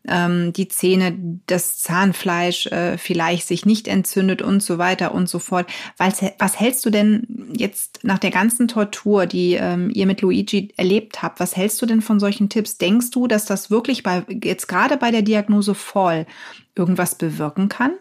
ähm, 0.09 0.53
die 0.53 0.69
Zähne, 0.69 1.17
das 1.47 1.79
Zahnfleisch 1.79 2.67
äh, 2.67 2.99
vielleicht 2.99 3.47
sich 3.47 3.67
nicht 3.67 3.89
entzündet 3.89 4.43
und 4.43 4.63
so 4.63 4.79
weiter 4.79 5.15
und 5.15 5.29
so 5.29 5.39
fort. 5.39 5.67
Was, 5.97 6.23
was 6.39 6.59
hältst 6.59 6.85
du 6.85 6.91
denn 6.91 7.53
jetzt 7.57 8.01
nach 8.03 8.19
der 8.19 8.31
ganzen 8.31 8.69
Tortur, 8.69 9.27
die 9.27 9.55
ähm, 9.55 9.91
ihr 9.93 10.07
mit 10.07 10.21
Luigi 10.21 10.73
erlebt 10.77 11.23
habt, 11.23 11.41
was 11.41 11.57
hältst 11.57 11.81
du 11.83 11.87
denn 11.87 12.03
von 12.03 12.21
solchen 12.21 12.49
Tipps? 12.49 12.79
Denkst 12.79 13.11
du, 13.11 13.27
dass 13.27 13.45
das 13.45 13.71
wirklich 13.71 14.03
bei, 14.03 14.25
jetzt 14.43 14.69
gerade 14.69 14.97
bei 14.97 15.11
der 15.11 15.23
Diagnose 15.23 15.75
Fall 15.75 16.27
irgendwas 16.75 17.15
bewirken 17.15 17.69
kann? 17.69 17.93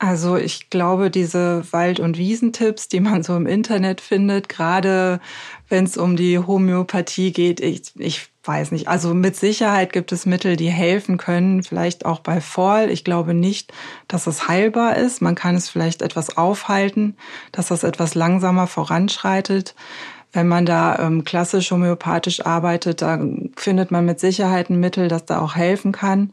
Also 0.00 0.36
ich 0.36 0.70
glaube, 0.70 1.10
diese 1.10 1.64
Wald- 1.72 1.98
und 1.98 2.18
Wiesentipps, 2.18 2.86
die 2.86 3.00
man 3.00 3.24
so 3.24 3.34
im 3.34 3.46
Internet 3.46 4.00
findet, 4.00 4.48
gerade 4.48 5.20
wenn 5.68 5.84
es 5.84 5.96
um 5.96 6.14
die 6.14 6.38
Homöopathie 6.38 7.32
geht, 7.32 7.58
ich, 7.58 7.92
ich 7.96 8.28
weiß 8.48 8.72
nicht. 8.72 8.88
Also 8.88 9.14
mit 9.14 9.36
Sicherheit 9.36 9.92
gibt 9.92 10.10
es 10.10 10.26
Mittel, 10.26 10.56
die 10.56 10.70
helfen 10.70 11.18
können, 11.18 11.62
vielleicht 11.62 12.06
auch 12.06 12.20
bei 12.20 12.40
Fall. 12.40 12.90
Ich 12.90 13.04
glaube 13.04 13.34
nicht, 13.34 13.72
dass 14.08 14.26
es 14.26 14.48
heilbar 14.48 14.96
ist. 14.96 15.20
Man 15.20 15.34
kann 15.34 15.54
es 15.54 15.68
vielleicht 15.68 16.00
etwas 16.00 16.36
aufhalten, 16.36 17.16
dass 17.52 17.68
das 17.68 17.84
etwas 17.84 18.14
langsamer 18.14 18.66
voranschreitet. 18.66 19.74
Wenn 20.32 20.48
man 20.48 20.66
da 20.66 20.98
ähm, 20.98 21.24
klassisch 21.24 21.70
homöopathisch 21.70 22.44
arbeitet, 22.44 23.02
da 23.02 23.18
findet 23.56 23.90
man 23.90 24.04
mit 24.04 24.18
Sicherheit 24.18 24.70
ein 24.70 24.80
Mittel, 24.80 25.08
das 25.08 25.26
da 25.26 25.40
auch 25.40 25.54
helfen 25.54 25.92
kann. 25.92 26.32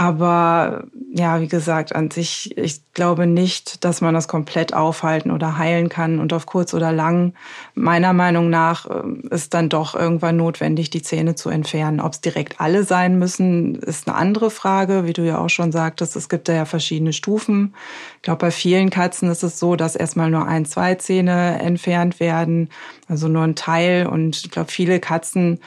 Aber 0.00 0.84
ja, 1.12 1.40
wie 1.40 1.48
gesagt, 1.48 1.92
an 1.92 2.08
sich, 2.12 2.56
ich 2.56 2.82
glaube 2.94 3.26
nicht, 3.26 3.84
dass 3.84 4.00
man 4.00 4.14
das 4.14 4.28
komplett 4.28 4.72
aufhalten 4.72 5.32
oder 5.32 5.58
heilen 5.58 5.88
kann. 5.88 6.20
Und 6.20 6.32
auf 6.32 6.46
kurz 6.46 6.72
oder 6.72 6.92
lang, 6.92 7.34
meiner 7.74 8.12
Meinung 8.12 8.48
nach, 8.48 8.88
ähm, 8.88 9.24
ist 9.32 9.54
dann 9.54 9.68
doch 9.68 9.96
irgendwann 9.96 10.36
notwendig, 10.36 10.90
die 10.90 11.02
Zähne 11.02 11.34
zu 11.34 11.50
entfernen. 11.50 11.98
Ob 11.98 12.12
es 12.12 12.20
direkt 12.20 12.60
alle 12.60 12.84
sein 12.84 13.18
müssen, 13.18 13.74
ist 13.74 14.06
eine 14.06 14.16
andere 14.16 14.52
Frage. 14.52 15.04
Wie 15.04 15.14
du 15.14 15.26
ja 15.26 15.38
auch 15.38 15.50
schon 15.50 15.72
sagtest, 15.72 16.14
es 16.14 16.28
gibt 16.28 16.48
da 16.48 16.52
ja 16.52 16.64
verschiedene 16.64 17.12
Stufen. 17.12 17.74
Ich 18.18 18.22
glaube, 18.22 18.38
bei 18.38 18.50
vielen 18.52 18.90
Katzen 18.90 19.28
ist 19.28 19.42
es 19.42 19.58
so, 19.58 19.74
dass 19.74 19.96
erstmal 19.96 20.30
nur 20.30 20.46
ein, 20.46 20.64
zwei 20.64 20.94
Zähne 20.94 21.58
entfernt 21.60 22.20
werden, 22.20 22.68
also 23.08 23.26
nur 23.26 23.42
ein 23.42 23.56
Teil. 23.56 24.06
Und 24.06 24.36
ich 24.36 24.50
glaube, 24.52 24.70
viele 24.70 25.00
Katzen 25.00 25.58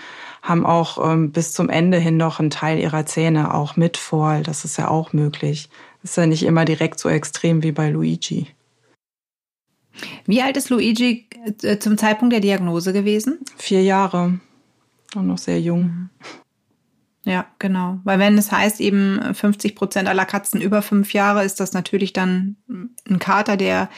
haben 0.41 0.65
auch 0.65 1.11
ähm, 1.11 1.31
bis 1.31 1.53
zum 1.53 1.69
Ende 1.69 1.97
hin 1.97 2.17
noch 2.17 2.39
einen 2.39 2.49
Teil 2.49 2.79
ihrer 2.79 3.05
Zähne 3.05 3.53
auch 3.53 3.75
mit 3.75 3.97
vor. 3.97 4.41
Das 4.43 4.65
ist 4.65 4.77
ja 4.77 4.87
auch 4.87 5.13
möglich. 5.13 5.69
ist 6.03 6.17
ja 6.17 6.25
nicht 6.25 6.43
immer 6.43 6.65
direkt 6.65 6.99
so 6.99 7.09
extrem 7.09 7.63
wie 7.63 7.71
bei 7.71 7.89
Luigi. 7.89 8.47
Wie 10.25 10.41
alt 10.41 10.57
ist 10.57 10.69
Luigi 10.69 11.27
äh, 11.61 11.77
zum 11.77 11.97
Zeitpunkt 11.97 12.33
der 12.33 12.39
Diagnose 12.39 12.93
gewesen? 12.93 13.39
Vier 13.57 13.83
Jahre. 13.83 14.39
Auch 15.15 15.21
noch 15.21 15.37
sehr 15.37 15.59
jung. 15.59 16.09
Ja, 17.23 17.45
genau. 17.59 17.99
Weil 18.03 18.17
wenn 18.17 18.37
es 18.37 18.51
heißt, 18.51 18.81
eben 18.81 19.35
50 19.35 19.75
Prozent 19.75 20.07
aller 20.07 20.25
Katzen 20.25 20.59
über 20.59 20.81
fünf 20.81 21.13
Jahre, 21.13 21.43
ist 21.43 21.59
das 21.59 21.73
natürlich 21.73 22.13
dann 22.13 22.55
ein 23.07 23.19
Kater, 23.19 23.57
der 23.57 23.89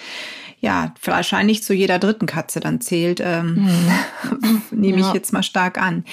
ja 0.64 0.94
wahrscheinlich 1.04 1.62
zu 1.62 1.74
jeder 1.74 2.00
dritten 2.00 2.26
Katze 2.26 2.62
dann 2.62 2.80
zählt. 2.80 3.20
Ähm, 3.22 3.70
hm. 4.32 4.62
Nehme 4.72 5.00
ich 5.00 5.08
ja. 5.08 5.14
jetzt 5.14 5.34
mal 5.34 5.44
stark 5.44 5.80
an. 5.80 6.06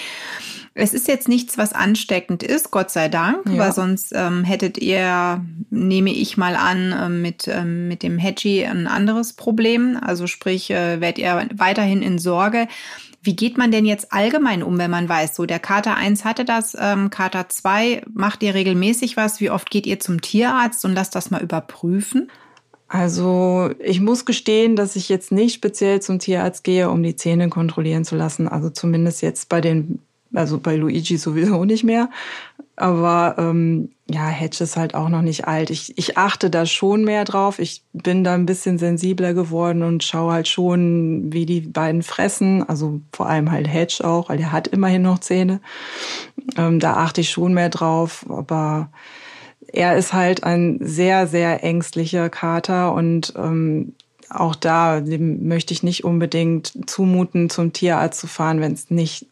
Es 0.74 0.92
ist 0.92 1.08
jetzt 1.08 1.28
nichts, 1.28 1.56
was 1.56 1.72
ansteckend 1.72 2.42
ist, 2.42 2.70
Gott 2.70 2.90
sei 2.90 3.08
Dank, 3.08 3.48
ja. 3.48 3.58
weil 3.58 3.72
sonst 3.72 4.12
ähm, 4.14 4.44
hättet 4.44 4.78
ihr, 4.78 5.44
nehme 5.70 6.10
ich 6.10 6.36
mal 6.36 6.56
an, 6.56 6.92
äh, 6.92 7.08
mit, 7.08 7.48
ähm, 7.48 7.86
mit 7.86 8.02
dem 8.02 8.18
Hedgie 8.18 8.64
ein 8.64 8.86
anderes 8.86 9.34
Problem. 9.34 9.96
Also 10.00 10.26
sprich, 10.26 10.70
äh, 10.70 11.00
werdet 11.00 11.18
ihr 11.18 11.48
weiterhin 11.54 12.02
in 12.02 12.18
Sorge. 12.18 12.66
Wie 13.22 13.36
geht 13.36 13.56
man 13.56 13.70
denn 13.70 13.84
jetzt 13.84 14.12
allgemein 14.12 14.62
um, 14.62 14.78
wenn 14.78 14.90
man 14.90 15.08
weiß, 15.08 15.36
so 15.36 15.46
der 15.46 15.58
Kater 15.58 15.96
1 15.96 16.24
hatte 16.24 16.44
das, 16.44 16.76
ähm, 16.80 17.10
Kater 17.10 17.48
2, 17.48 18.02
macht 18.12 18.42
ihr 18.42 18.54
regelmäßig 18.54 19.16
was? 19.16 19.40
Wie 19.40 19.50
oft 19.50 19.70
geht 19.70 19.86
ihr 19.86 20.00
zum 20.00 20.20
Tierarzt 20.20 20.84
und 20.84 20.94
lasst 20.94 21.14
das 21.14 21.30
mal 21.30 21.42
überprüfen? 21.42 22.30
Also 22.92 23.70
ich 23.78 24.00
muss 24.00 24.24
gestehen, 24.24 24.74
dass 24.74 24.96
ich 24.96 25.08
jetzt 25.08 25.30
nicht 25.30 25.54
speziell 25.54 26.02
zum 26.02 26.18
Tierarzt 26.18 26.64
gehe, 26.64 26.90
um 26.90 27.04
die 27.04 27.14
Zähne 27.14 27.48
kontrollieren 27.48 28.04
zu 28.04 28.16
lassen. 28.16 28.48
Also 28.48 28.68
zumindest 28.68 29.22
jetzt 29.22 29.48
bei 29.48 29.60
den 29.60 30.00
also 30.34 30.58
bei 30.58 30.74
Luigi 30.74 31.16
sowieso 31.16 31.64
nicht 31.64 31.84
mehr. 31.84 32.10
Aber 32.74 33.36
ähm, 33.38 33.90
ja, 34.10 34.26
Hedge 34.26 34.64
ist 34.64 34.76
halt 34.76 34.96
auch 34.96 35.08
noch 35.08 35.22
nicht 35.22 35.46
alt. 35.46 35.70
Ich, 35.70 35.96
ich 35.98 36.18
achte 36.18 36.50
da 36.50 36.66
schon 36.66 37.04
mehr 37.04 37.24
drauf. 37.24 37.60
Ich 37.60 37.84
bin 37.92 38.24
da 38.24 38.34
ein 38.34 38.46
bisschen 38.46 38.76
sensibler 38.78 39.34
geworden 39.34 39.84
und 39.84 40.02
schaue 40.02 40.32
halt 40.32 40.48
schon, 40.48 41.32
wie 41.32 41.46
die 41.46 41.60
beiden 41.60 42.02
fressen. 42.02 42.68
Also 42.68 43.00
vor 43.12 43.28
allem 43.28 43.52
halt 43.52 43.68
Hedge 43.68 44.02
auch, 44.02 44.30
weil 44.30 44.38
der 44.38 44.50
hat 44.50 44.66
immerhin 44.66 45.02
noch 45.02 45.20
Zähne. 45.20 45.60
Ähm, 46.56 46.80
da 46.80 46.94
achte 46.94 47.20
ich 47.20 47.30
schon 47.30 47.54
mehr 47.54 47.68
drauf. 47.68 48.26
Aber 48.28 48.88
er 49.72 49.96
ist 49.96 50.12
halt 50.12 50.44
ein 50.44 50.78
sehr, 50.80 51.26
sehr 51.26 51.62
ängstlicher 51.64 52.28
Kater 52.28 52.92
und 52.92 53.32
ähm, 53.36 53.94
auch 54.28 54.54
da 54.54 55.00
möchte 55.00 55.74
ich 55.74 55.82
nicht 55.82 56.04
unbedingt 56.04 56.72
zumuten, 56.88 57.50
zum 57.50 57.72
Tierarzt 57.72 58.20
zu 58.20 58.26
fahren, 58.26 58.60
wenn 58.60 58.72
es 58.72 58.90
nicht 58.90 59.26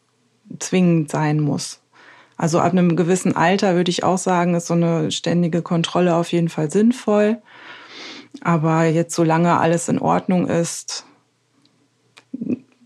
zwingend 0.59 1.09
sein 1.09 1.39
muss. 1.39 1.79
Also 2.35 2.59
ab 2.59 2.71
einem 2.71 2.95
gewissen 2.95 3.35
Alter 3.35 3.75
würde 3.75 3.91
ich 3.91 4.03
auch 4.03 4.17
sagen, 4.17 4.55
ist 4.55 4.67
so 4.67 4.73
eine 4.73 5.11
ständige 5.11 5.61
Kontrolle 5.61 6.15
auf 6.15 6.31
jeden 6.31 6.49
Fall 6.49 6.71
sinnvoll. 6.71 7.41
Aber 8.41 8.85
jetzt, 8.85 9.15
solange 9.15 9.57
alles 9.57 9.89
in 9.89 9.99
Ordnung 9.99 10.47
ist, 10.47 11.05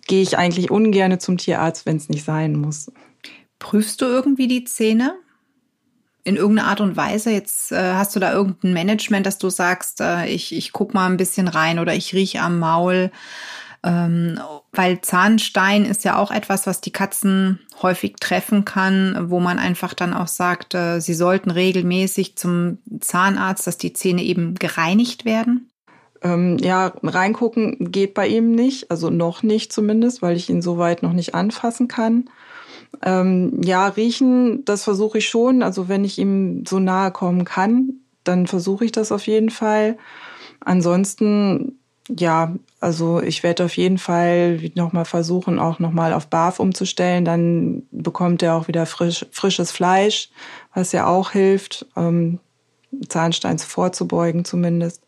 gehe 0.07 0.21
ich 0.21 0.37
eigentlich 0.37 0.71
ungern 0.71 1.19
zum 1.19 1.37
Tierarzt, 1.37 1.85
wenn 1.85 1.97
es 1.97 2.09
nicht 2.09 2.25
sein 2.25 2.55
muss. 2.55 2.91
Prüfst 3.59 4.01
du 4.01 4.05
irgendwie 4.05 4.47
die 4.47 4.63
Zähne? 4.63 5.15
In 6.23 6.35
irgendeiner 6.37 6.69
Art 6.69 6.81
und 6.81 6.95
Weise? 6.95 7.31
Jetzt 7.31 7.71
äh, 7.71 7.93
hast 7.93 8.15
du 8.15 8.19
da 8.19 8.31
irgendein 8.31 8.73
Management, 8.73 9.25
dass 9.25 9.37
du 9.37 9.49
sagst, 9.49 9.99
äh, 10.01 10.25
ich, 10.27 10.55
ich 10.55 10.71
guck 10.71 10.93
mal 10.93 11.07
ein 11.07 11.17
bisschen 11.17 11.47
rein 11.47 11.79
oder 11.79 11.93
ich 11.93 12.13
rieche 12.13 12.41
am 12.41 12.59
Maul. 12.59 13.11
Ähm, 13.85 14.39
weil 14.71 15.01
Zahnstein 15.01 15.83
ist 15.83 16.05
ja 16.05 16.17
auch 16.17 16.31
etwas, 16.31 16.65
was 16.65 16.79
die 16.79 16.93
Katzen 16.93 17.59
häufig 17.81 18.15
treffen 18.15 18.63
kann, 18.63 19.29
wo 19.29 19.41
man 19.41 19.59
einfach 19.59 19.93
dann 19.93 20.13
auch 20.13 20.29
sagt, 20.29 20.73
äh, 20.73 21.01
sie 21.01 21.13
sollten 21.13 21.51
regelmäßig 21.51 22.37
zum 22.37 22.77
Zahnarzt, 23.01 23.67
dass 23.67 23.77
die 23.77 23.91
Zähne 23.91 24.23
eben 24.23 24.55
gereinigt 24.55 25.25
werden. 25.25 25.69
Ähm, 26.21 26.57
ja, 26.59 26.93
reingucken 27.03 27.91
geht 27.91 28.13
bei 28.13 28.27
ihm 28.27 28.51
nicht, 28.51 28.89
also 28.89 29.09
noch 29.09 29.43
nicht 29.43 29.73
zumindest, 29.73 30.21
weil 30.21 30.37
ich 30.37 30.49
ihn 30.49 30.61
soweit 30.61 31.03
noch 31.03 31.11
nicht 31.11 31.35
anfassen 31.35 31.89
kann. 31.89 32.29
Ähm, 33.01 33.61
ja, 33.63 33.87
riechen, 33.87 34.63
das 34.65 34.83
versuche 34.83 35.17
ich 35.17 35.27
schon. 35.27 35.63
Also 35.63 35.89
wenn 35.89 36.03
ich 36.03 36.17
ihm 36.19 36.65
so 36.65 36.79
nahe 36.79 37.11
kommen 37.11 37.45
kann, 37.45 37.93
dann 38.23 38.47
versuche 38.47 38.85
ich 38.85 38.91
das 38.91 39.11
auf 39.11 39.27
jeden 39.27 39.49
Fall. 39.49 39.97
Ansonsten 40.59 41.79
ja, 42.09 42.53
also 42.79 43.21
ich 43.21 43.43
werde 43.43 43.65
auf 43.65 43.77
jeden 43.77 43.97
Fall 43.97 44.59
nochmal 44.75 45.05
versuchen, 45.05 45.59
auch 45.59 45.79
nochmal 45.79 46.13
auf 46.13 46.27
Barf 46.27 46.59
umzustellen. 46.59 47.23
Dann 47.23 47.83
bekommt 47.91 48.43
er 48.43 48.55
auch 48.55 48.67
wieder 48.67 48.85
frisch, 48.85 49.25
frisches 49.31 49.71
Fleisch, 49.71 50.29
was 50.73 50.91
ja 50.91 51.07
auch 51.07 51.31
hilft, 51.31 51.85
ähm, 51.95 52.39
Zahnsteins 53.07 53.63
vorzubeugen 53.63 54.45
zumindest. 54.45 55.01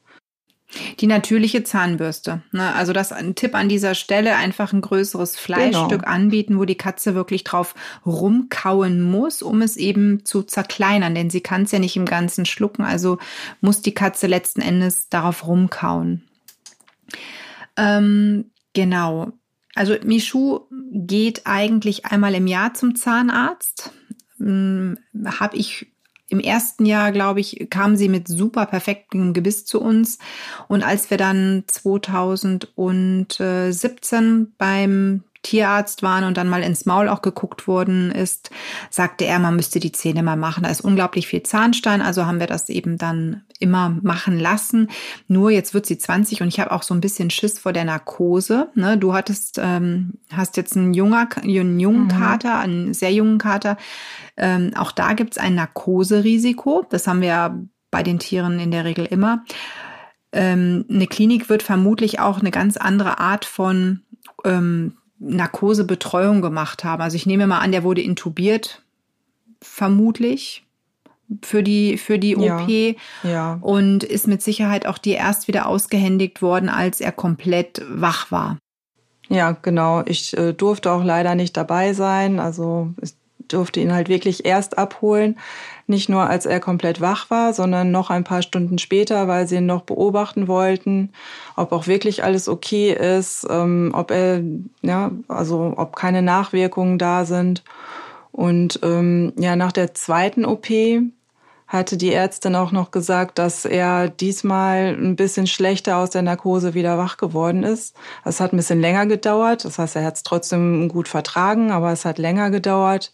Die 1.00 1.08
natürliche 1.08 1.64
Zahnbürste. 1.64 2.42
Ne? 2.52 2.74
Also 2.74 2.94
das 2.94 3.12
ein 3.12 3.36
Tipp 3.36 3.56
an 3.56 3.70
dieser 3.70 3.96
Stelle, 3.96 4.36
einfach 4.36 4.74
ein 4.74 4.82
größeres 4.82 5.38
Fleischstück 5.38 6.02
genau. 6.02 6.12
anbieten, 6.12 6.60
wo 6.60 6.66
die 6.66 6.76
Katze 6.76 7.16
wirklich 7.16 7.44
drauf 7.44 7.76
rumkauen 8.06 9.02
muss, 9.02 9.42
um 9.42 9.62
es 9.62 9.78
eben 9.78 10.26
zu 10.26 10.44
zerkleinern. 10.44 11.16
Denn 11.16 11.30
sie 11.30 11.42
kann 11.42 11.64
es 11.64 11.72
ja 11.72 11.80
nicht 11.80 11.96
im 11.96 12.06
Ganzen 12.06 12.46
schlucken, 12.46 12.84
also 12.84 13.18
muss 13.62 13.82
die 13.82 13.94
Katze 13.94 14.28
letzten 14.28 14.62
Endes 14.62 15.10
darauf 15.10 15.48
rumkauen. 15.48 16.24
Ähm, 17.78 18.52
genau. 18.74 19.32
Also 19.76 19.96
Michu 20.04 20.62
geht 20.92 21.42
eigentlich 21.46 22.06
einmal 22.06 22.34
im 22.36 22.48
Jahr 22.48 22.74
zum 22.74 22.96
Zahnarzt. 22.96 23.92
Hm, 24.38 24.98
Habe 25.26 25.58
ich 25.58 25.95
im 26.36 26.42
ersten 26.42 26.86
Jahr, 26.86 27.12
glaube 27.12 27.40
ich, 27.40 27.68
kam 27.70 27.96
sie 27.96 28.10
mit 28.10 28.28
super 28.28 28.66
perfektem 28.66 29.32
Gebiss 29.34 29.64
zu 29.66 29.80
uns. 29.82 30.18
Und 30.68 30.84
als 30.84 31.10
wir 31.10 31.18
dann 31.18 31.64
2017 31.68 34.54
beim 34.58 35.24
Tierarzt 35.46 36.02
waren 36.02 36.24
und 36.24 36.38
dann 36.38 36.50
mal 36.50 36.64
ins 36.64 36.88
Maul 36.88 37.08
auch 37.08 37.22
geguckt 37.22 37.68
worden 37.68 38.12
ist, 38.12 38.50
sagte 38.90 39.26
er, 39.26 39.38
man 39.38 39.56
müsste 39.56 39.80
die 39.80 39.92
Zähne 39.92 40.24
mal 40.24 40.36
machen. 40.36 40.64
Da 40.64 40.70
ist 40.70 40.82
unglaublich 40.82 41.28
viel 41.28 41.44
Zahnstein, 41.44 42.02
also 42.02 42.26
haben 42.26 42.40
wir 42.40 42.48
das 42.48 42.68
eben 42.70 42.98
dann 42.98 43.44
immer 43.60 43.96
machen 44.02 44.40
lassen. 44.40 44.90
Nur 45.28 45.52
jetzt 45.52 45.76
wird 45.76 45.86
sie 45.86 46.00
20 46.00 46.42
und 46.42 46.48
ich 46.48 46.60
habe 46.60 46.72
auch 46.72 46.82
so 46.82 46.96
ein 46.96 47.02
bisschen 47.02 47.30
Schiss 47.30 47.60
vor 47.60 47.74
der 47.74 47.86
Narkose. 47.86 48.70
Ne? 48.74 48.98
Du 48.98 49.14
hattest, 49.14 49.60
ähm, 49.62 50.16
hast 50.34 50.58
jetzt 50.58 50.76
einen, 50.76 50.96
junger, 50.96 51.30
einen 51.40 51.80
jungen 51.80 52.06
mhm. 52.06 52.10
Kater, 52.10 52.58
einen 52.58 52.96
sehr 52.96 53.14
jungen 53.14 53.38
Kater. 53.38 53.78
Ähm, 54.38 54.72
auch 54.76 54.92
da 54.92 55.14
gibt 55.14 55.34
es 55.34 55.38
ein 55.38 55.54
Narkoserisiko. 55.54 56.88
Das 56.90 57.06
haben 57.06 57.22
wir 57.22 57.28
ja 57.28 57.60
bei 57.92 58.02
den 58.02 58.18
Tieren 58.18 58.60
in 58.60 58.72
der 58.72 58.84
Regel 58.84 59.06
immer. 59.06 59.44
Ähm, 60.32 60.86
eine 60.90 61.06
Klinik 61.06 61.50
wird 61.50 61.62
vermutlich 61.62 62.20
auch 62.20 62.40
eine 62.40 62.52
ganz 62.52 62.78
andere 62.78 63.20
Art 63.20 63.46
von 63.46 64.02
ähm, 64.44 64.98
Narkosebetreuung 65.20 66.42
gemacht 66.42 66.84
haben. 66.84 67.02
Also 67.02 67.16
ich 67.16 67.26
nehme 67.26 67.48
mal 67.48 67.60
an, 67.60 67.72
der 67.72 67.84
wurde 67.84 68.02
intubiert, 68.02 68.82
vermutlich 69.62 70.64
für 71.42 71.64
die 71.64 71.98
für 71.98 72.20
die 72.20 72.36
OP 72.36 72.70
ja, 72.70 72.94
ja. 73.24 73.60
und 73.62 74.04
ist 74.04 74.28
mit 74.28 74.44
Sicherheit 74.44 74.86
auch 74.86 74.98
dir 74.98 75.16
erst 75.16 75.48
wieder 75.48 75.68
ausgehändigt 75.68 76.42
worden, 76.42 76.70
als 76.70 77.02
er 77.02 77.12
komplett 77.12 77.82
wach 77.90 78.32
war. 78.32 78.58
Ja, 79.30 79.52
genau. 79.52 80.04
Ich 80.06 80.38
äh, 80.38 80.54
durfte 80.54 80.92
auch 80.92 81.04
leider 81.04 81.34
nicht 81.34 81.58
dabei 81.58 81.94
sein. 81.94 82.40
Also 82.40 82.94
ich 83.02 83.16
durfte 83.48 83.80
ihn 83.80 83.94
halt 83.94 84.10
wirklich 84.10 84.46
erst 84.46 84.78
abholen. 84.78 85.38
Nicht 85.88 86.10
nur, 86.10 86.28
als 86.28 86.48
er 86.48 86.60
komplett 86.60 87.00
wach 87.00 87.30
war, 87.30 87.54
sondern 87.54 87.92
noch 87.92 88.10
ein 88.10 88.24
paar 88.24 88.42
Stunden 88.42 88.80
später, 88.80 89.28
weil 89.28 89.48
sie 89.48 89.58
ihn 89.58 89.68
noch 89.68 89.82
beobachten 89.82 90.48
wollten, 90.48 91.12
ob 91.56 91.72
auch 91.72 91.86
wirklich 91.86 92.24
alles 92.24 92.50
okay 92.50 92.92
ist, 92.92 93.46
ähm, 93.50 93.92
ob 93.94 94.10
er, 94.10 94.42
ja, 94.82 95.12
also 95.28 95.74
ob 95.78 95.96
keine 95.96 96.24
Nachwirkungen 96.24 96.98
da 96.98 97.26
sind. 97.26 97.64
Und 98.32 98.80
ähm, 98.84 99.34
ja, 99.38 99.56
nach 99.56 99.72
der 99.72 99.94
zweiten 99.94 100.44
OP 100.44 100.68
hatte 101.68 101.98
die 101.98 102.14
Ärztin 102.14 102.56
auch 102.56 102.72
noch 102.72 102.92
gesagt, 102.92 103.38
dass 103.40 103.66
er 103.66 104.10
diesmal 104.10 104.96
ein 105.00 105.16
bisschen 105.16 105.48
schlechter 105.48 105.98
aus 105.98 106.10
der 106.10 106.22
Narkose 106.22 106.74
wieder 106.74 106.98
wach 106.98 107.18
geworden 107.18 107.64
ist. 107.64 107.96
Es 108.24 108.40
hat 108.40 108.54
ein 108.54 108.58
bisschen 108.58 108.82
länger 108.82 109.06
gedauert. 109.06 109.66
Das 109.66 109.80
heißt, 109.80 109.96
er 109.96 110.04
hat 110.06 110.16
es 110.16 110.24
trotzdem 110.24 110.90
gut 110.90 111.08
vertragen, 111.08 111.72
aber 111.72 111.92
es 111.92 112.06
hat 112.06 112.18
länger 112.18 112.50
gedauert 112.50 113.12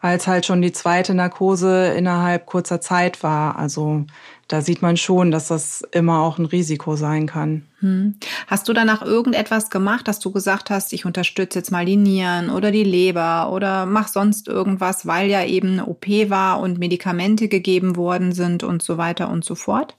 weil 0.00 0.18
halt 0.18 0.46
schon 0.46 0.62
die 0.62 0.72
zweite 0.72 1.14
Narkose 1.14 1.88
innerhalb 1.88 2.46
kurzer 2.46 2.80
Zeit 2.80 3.22
war. 3.22 3.56
Also 3.56 4.04
da 4.46 4.62
sieht 4.62 4.80
man 4.80 4.96
schon, 4.96 5.30
dass 5.30 5.48
das 5.48 5.82
immer 5.92 6.20
auch 6.20 6.38
ein 6.38 6.46
Risiko 6.46 6.96
sein 6.96 7.26
kann. 7.26 7.66
Hm. 7.80 8.14
Hast 8.46 8.68
du 8.68 8.72
danach 8.72 9.02
irgendetwas 9.02 9.70
gemacht, 9.70 10.08
dass 10.08 10.20
du 10.20 10.30
gesagt 10.30 10.70
hast, 10.70 10.92
ich 10.92 11.04
unterstütze 11.04 11.58
jetzt 11.58 11.72
mal 11.72 11.84
die 11.84 11.96
Nieren 11.96 12.50
oder 12.50 12.70
die 12.70 12.84
Leber 12.84 13.50
oder 13.52 13.86
mach 13.86 14.08
sonst 14.08 14.48
irgendwas, 14.48 15.06
weil 15.06 15.28
ja 15.28 15.44
eben 15.44 15.72
eine 15.72 15.86
OP 15.86 16.06
war 16.30 16.60
und 16.60 16.78
Medikamente 16.78 17.48
gegeben 17.48 17.96
worden 17.96 18.32
sind 18.32 18.62
und 18.62 18.82
so 18.82 18.98
weiter 18.98 19.28
und 19.28 19.44
so 19.44 19.54
fort? 19.54 19.96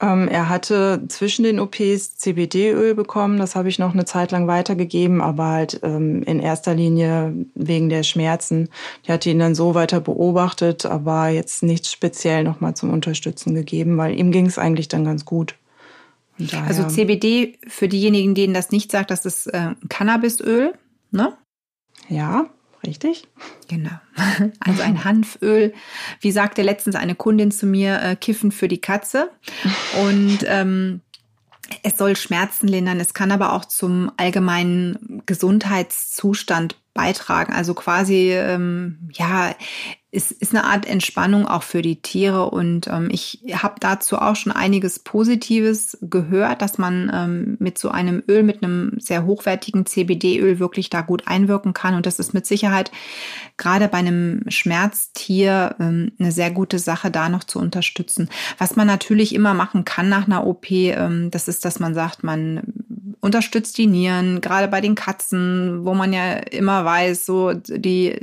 Ähm, 0.00 0.28
er 0.28 0.48
hatte 0.48 1.02
zwischen 1.08 1.42
den 1.42 1.58
OPs 1.58 2.16
CBD-Öl 2.16 2.94
bekommen. 2.94 3.38
Das 3.38 3.56
habe 3.56 3.68
ich 3.68 3.78
noch 3.78 3.94
eine 3.94 4.04
Zeit 4.04 4.30
lang 4.30 4.46
weitergegeben, 4.46 5.20
aber 5.20 5.46
halt 5.46 5.80
ähm, 5.82 6.22
in 6.22 6.38
erster 6.40 6.74
Linie 6.74 7.34
wegen 7.54 7.88
der 7.88 8.04
Schmerzen. 8.04 8.68
Ich 9.02 9.10
hatte 9.10 9.30
ihn 9.30 9.40
dann 9.40 9.56
so 9.56 9.74
weiter 9.74 10.00
beobachtet, 10.00 10.86
aber 10.86 11.28
jetzt 11.28 11.62
nichts 11.62 11.90
speziell 11.90 12.44
nochmal 12.44 12.74
zum 12.74 12.90
Unterstützen 12.90 13.54
gegeben, 13.54 13.96
weil 13.96 14.18
ihm 14.18 14.30
ging 14.30 14.46
es 14.46 14.58
eigentlich 14.58 14.88
dann 14.88 15.04
ganz 15.04 15.24
gut. 15.24 15.56
Also 16.68 16.84
CBD, 16.84 17.58
für 17.66 17.88
diejenigen, 17.88 18.36
denen 18.36 18.54
das 18.54 18.70
nicht 18.70 18.92
sagt, 18.92 19.10
das 19.10 19.26
ist 19.26 19.48
äh, 19.48 19.74
Cannabisöl, 19.88 20.72
ne? 21.10 21.36
Ja, 22.08 22.48
Richtig? 22.86 23.24
Genau. 23.68 23.90
Also 24.60 24.82
ein 24.82 25.04
Hanföl. 25.04 25.72
Wie 26.20 26.32
sagte 26.32 26.62
letztens 26.62 26.96
eine 26.96 27.14
Kundin 27.14 27.50
zu 27.50 27.66
mir, 27.66 28.00
äh, 28.00 28.16
Kiffen 28.16 28.52
für 28.52 28.68
die 28.68 28.80
Katze. 28.80 29.30
Und 30.02 30.38
ähm, 30.44 31.00
es 31.82 31.96
soll 31.96 32.16
Schmerzen 32.16 32.68
lindern. 32.68 33.00
Es 33.00 33.14
kann 33.14 33.32
aber 33.32 33.52
auch 33.52 33.64
zum 33.64 34.12
allgemeinen 34.16 35.22
Gesundheitszustand 35.26 36.76
beitragen. 36.98 37.52
Also 37.52 37.74
quasi, 37.74 38.32
ähm, 38.32 38.98
ja, 39.12 39.54
es 40.10 40.32
ist 40.32 40.52
eine 40.52 40.64
Art 40.64 40.84
Entspannung 40.84 41.46
auch 41.46 41.62
für 41.62 41.80
die 41.80 42.02
Tiere 42.02 42.50
und 42.50 42.88
ähm, 42.88 43.08
ich 43.12 43.44
habe 43.52 43.74
dazu 43.78 44.16
auch 44.16 44.34
schon 44.34 44.52
einiges 44.52 44.98
Positives 44.98 45.96
gehört, 46.00 46.60
dass 46.60 46.76
man 46.76 47.08
ähm, 47.14 47.56
mit 47.60 47.78
so 47.78 47.90
einem 47.90 48.22
Öl, 48.26 48.42
mit 48.42 48.64
einem 48.64 48.94
sehr 48.98 49.26
hochwertigen 49.26 49.86
CBD-Öl 49.86 50.58
wirklich 50.58 50.90
da 50.90 51.02
gut 51.02 51.28
einwirken 51.28 51.72
kann 51.72 51.94
und 51.94 52.06
das 52.06 52.18
ist 52.18 52.34
mit 52.34 52.46
Sicherheit 52.46 52.90
gerade 53.58 53.86
bei 53.86 53.98
einem 53.98 54.42
Schmerztier 54.48 55.76
ähm, 55.78 56.12
eine 56.18 56.32
sehr 56.32 56.50
gute 56.50 56.78
Sache, 56.78 57.10
da 57.10 57.28
noch 57.28 57.44
zu 57.44 57.60
unterstützen. 57.60 58.28
Was 58.56 58.76
man 58.76 58.86
natürlich 58.86 59.34
immer 59.34 59.52
machen 59.54 59.84
kann 59.84 60.08
nach 60.08 60.26
einer 60.26 60.46
OP, 60.46 60.70
ähm, 60.70 61.30
das 61.30 61.46
ist, 61.46 61.64
dass 61.64 61.80
man 61.80 61.94
sagt, 61.94 62.24
man 62.24 62.77
unterstützt 63.20 63.78
die 63.78 63.86
Nieren, 63.86 64.40
gerade 64.40 64.68
bei 64.68 64.80
den 64.80 64.94
Katzen, 64.94 65.84
wo 65.84 65.94
man 65.94 66.12
ja 66.12 66.34
immer 66.34 66.84
weiß, 66.84 67.26
so 67.26 67.52
die 67.54 68.20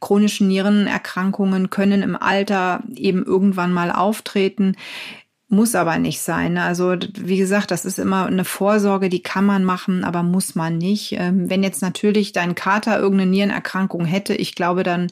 chronischen 0.00 0.48
Nierenerkrankungen 0.48 1.70
können 1.70 2.02
im 2.02 2.16
Alter 2.16 2.82
eben 2.94 3.24
irgendwann 3.24 3.72
mal 3.72 3.90
auftreten. 3.90 4.76
Muss 5.50 5.74
aber 5.74 5.98
nicht 5.98 6.20
sein. 6.20 6.58
Also 6.58 6.94
wie 7.18 7.38
gesagt, 7.38 7.70
das 7.70 7.86
ist 7.86 7.98
immer 7.98 8.26
eine 8.26 8.44
Vorsorge, 8.44 9.08
die 9.08 9.22
kann 9.22 9.46
man 9.46 9.64
machen, 9.64 10.04
aber 10.04 10.22
muss 10.22 10.54
man 10.54 10.76
nicht. 10.76 11.12
Ähm, 11.12 11.48
wenn 11.48 11.62
jetzt 11.62 11.80
natürlich 11.80 12.32
dein 12.32 12.54
Kater 12.54 12.98
irgendeine 12.98 13.30
Nierenerkrankung 13.30 14.04
hätte, 14.04 14.34
ich 14.34 14.54
glaube, 14.54 14.82
dann 14.82 15.06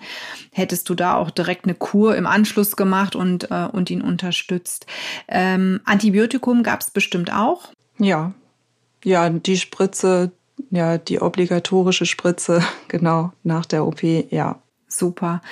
hättest 0.53 0.90
du 0.90 0.94
da 0.94 1.14
auch 1.14 1.31
direkt 1.31 1.64
eine 1.64 1.75
Kur 1.75 2.16
im 2.16 2.27
Anschluss 2.27 2.77
gemacht 2.77 3.16
und, 3.16 3.51
äh, 3.51 3.66
und 3.72 3.88
ihn 3.88 4.03
unterstützt. 4.03 4.85
Ähm, 5.27 5.81
Antibiotikum 5.87 6.62
gab 6.62 6.83
es 6.83 6.90
bestimmt 6.90 7.33
auch. 7.33 7.70
Ja, 7.99 8.35
ja, 9.07 9.31
die 9.31 9.57
Spritze, 9.57 10.33
ja, 10.71 10.99
die 10.99 11.21
obligatorische 11.21 12.07
Spritze, 12.07 12.61
genau, 12.88 13.33
nach 13.45 13.64
der 13.64 13.87
OP, 13.87 14.03
ja. 14.03 14.61
Super. 14.88 15.42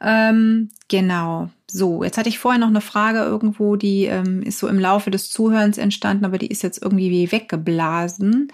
Ähm, 0.00 0.70
genau. 0.88 1.50
So, 1.70 2.02
jetzt 2.02 2.18
hatte 2.18 2.28
ich 2.28 2.38
vorher 2.38 2.58
noch 2.58 2.68
eine 2.68 2.80
Frage 2.80 3.20
irgendwo, 3.20 3.76
die 3.76 4.04
ähm, 4.04 4.42
ist 4.42 4.58
so 4.58 4.68
im 4.68 4.78
Laufe 4.78 5.10
des 5.10 5.30
Zuhörens 5.30 5.78
entstanden, 5.78 6.24
aber 6.24 6.38
die 6.38 6.48
ist 6.48 6.62
jetzt 6.62 6.82
irgendwie 6.82 7.10
wie 7.10 7.32
weggeblasen. 7.32 8.52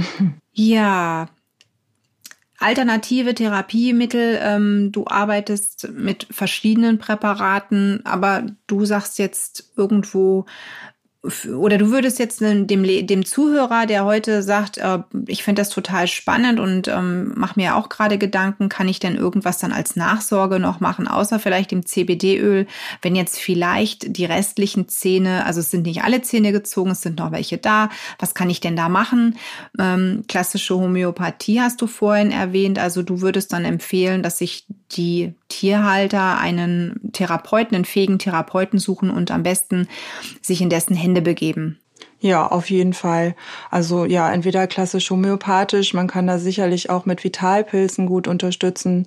ja. 0.52 1.28
Alternative 2.58 3.34
Therapiemittel, 3.34 4.38
ähm, 4.42 4.92
du 4.92 5.06
arbeitest 5.06 5.90
mit 5.92 6.26
verschiedenen 6.30 6.98
Präparaten, 6.98 8.04
aber 8.04 8.46
du 8.66 8.86
sagst 8.86 9.18
jetzt 9.18 9.72
irgendwo, 9.76 10.46
oder 11.54 11.78
du 11.78 11.90
würdest 11.90 12.18
jetzt 12.18 12.40
dem, 12.40 12.66
dem 12.66 13.24
Zuhörer, 13.24 13.86
der 13.86 14.04
heute 14.04 14.42
sagt, 14.42 14.78
äh, 14.78 14.98
ich 15.26 15.42
finde 15.42 15.60
das 15.60 15.70
total 15.70 16.06
spannend 16.06 16.60
und 16.60 16.88
ähm, 16.88 17.32
mache 17.36 17.58
mir 17.58 17.76
auch 17.76 17.88
gerade 17.88 18.18
Gedanken, 18.18 18.68
kann 18.68 18.88
ich 18.88 18.98
denn 18.98 19.16
irgendwas 19.16 19.58
dann 19.58 19.72
als 19.72 19.96
Nachsorge 19.96 20.58
noch 20.58 20.80
machen, 20.80 21.08
außer 21.08 21.38
vielleicht 21.38 21.70
dem 21.70 21.86
CBD-Öl, 21.86 22.66
wenn 23.02 23.16
jetzt 23.16 23.38
vielleicht 23.38 24.16
die 24.16 24.24
restlichen 24.24 24.88
Zähne, 24.88 25.44
also 25.46 25.60
es 25.60 25.70
sind 25.70 25.86
nicht 25.86 26.02
alle 26.02 26.22
Zähne 26.22 26.52
gezogen, 26.52 26.90
es 26.90 27.02
sind 27.02 27.18
noch 27.18 27.32
welche 27.32 27.58
da, 27.58 27.90
was 28.18 28.34
kann 28.34 28.50
ich 28.50 28.60
denn 28.60 28.76
da 28.76 28.88
machen? 28.88 29.36
Ähm, 29.78 30.24
klassische 30.28 30.76
Homöopathie 30.76 31.60
hast 31.60 31.80
du 31.80 31.86
vorhin 31.86 32.30
erwähnt, 32.30 32.78
also 32.78 33.02
du 33.02 33.20
würdest 33.20 33.52
dann 33.52 33.64
empfehlen, 33.64 34.22
dass 34.22 34.38
sich 34.38 34.66
die 34.92 35.34
Tierhalter 35.48 36.38
einen 36.38 37.00
Therapeuten, 37.12 37.74
einen 37.74 37.84
fähigen 37.84 38.18
Therapeuten 38.18 38.78
suchen 38.78 39.10
und 39.10 39.30
am 39.30 39.42
besten 39.42 39.88
sich 40.40 40.60
in 40.60 40.70
dessen 40.70 40.94
Hände 40.94 41.15
begeben. 41.22 41.78
Ja, 42.18 42.46
auf 42.46 42.70
jeden 42.70 42.94
Fall. 42.94 43.34
Also 43.70 44.04
ja, 44.04 44.32
entweder 44.32 44.66
klassisch 44.66 45.10
homöopathisch, 45.10 45.94
man 45.94 46.06
kann 46.08 46.26
da 46.26 46.38
sicherlich 46.38 46.90
auch 46.90 47.04
mit 47.04 47.22
Vitalpilzen 47.22 48.06
gut 48.06 48.26
unterstützen. 48.26 49.06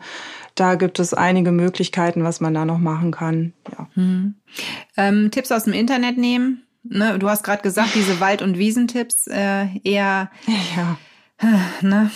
Da 0.56 0.76
gibt 0.76 1.00
es 1.00 1.14
einige 1.14 1.52
Möglichkeiten, 1.52 2.24
was 2.24 2.40
man 2.40 2.54
da 2.54 2.66
noch 2.66 2.78
machen 2.78 3.12
kann. 3.12 3.54
Ja. 3.72 3.88
Hm. 3.96 4.36
Ähm, 4.96 5.32
Tipps 5.32 5.52
aus 5.52 5.64
dem 5.64 5.74
Internet 5.74 6.18
nehmen. 6.18 6.64
Ne, 6.84 7.20
du 7.20 7.30
hast 7.30 7.44
gerade 7.44 7.62
gesagt, 7.62 7.96
diese 7.96 8.20
Wald- 8.20 8.42
und 8.42 8.58
Wiesentipps 8.58 9.28
äh, 9.28 9.68
eher. 9.84 10.30
Ja. 10.76 10.98
Ne? 11.82 12.12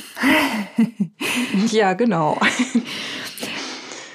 ja, 1.71 1.93
genau. 1.93 2.37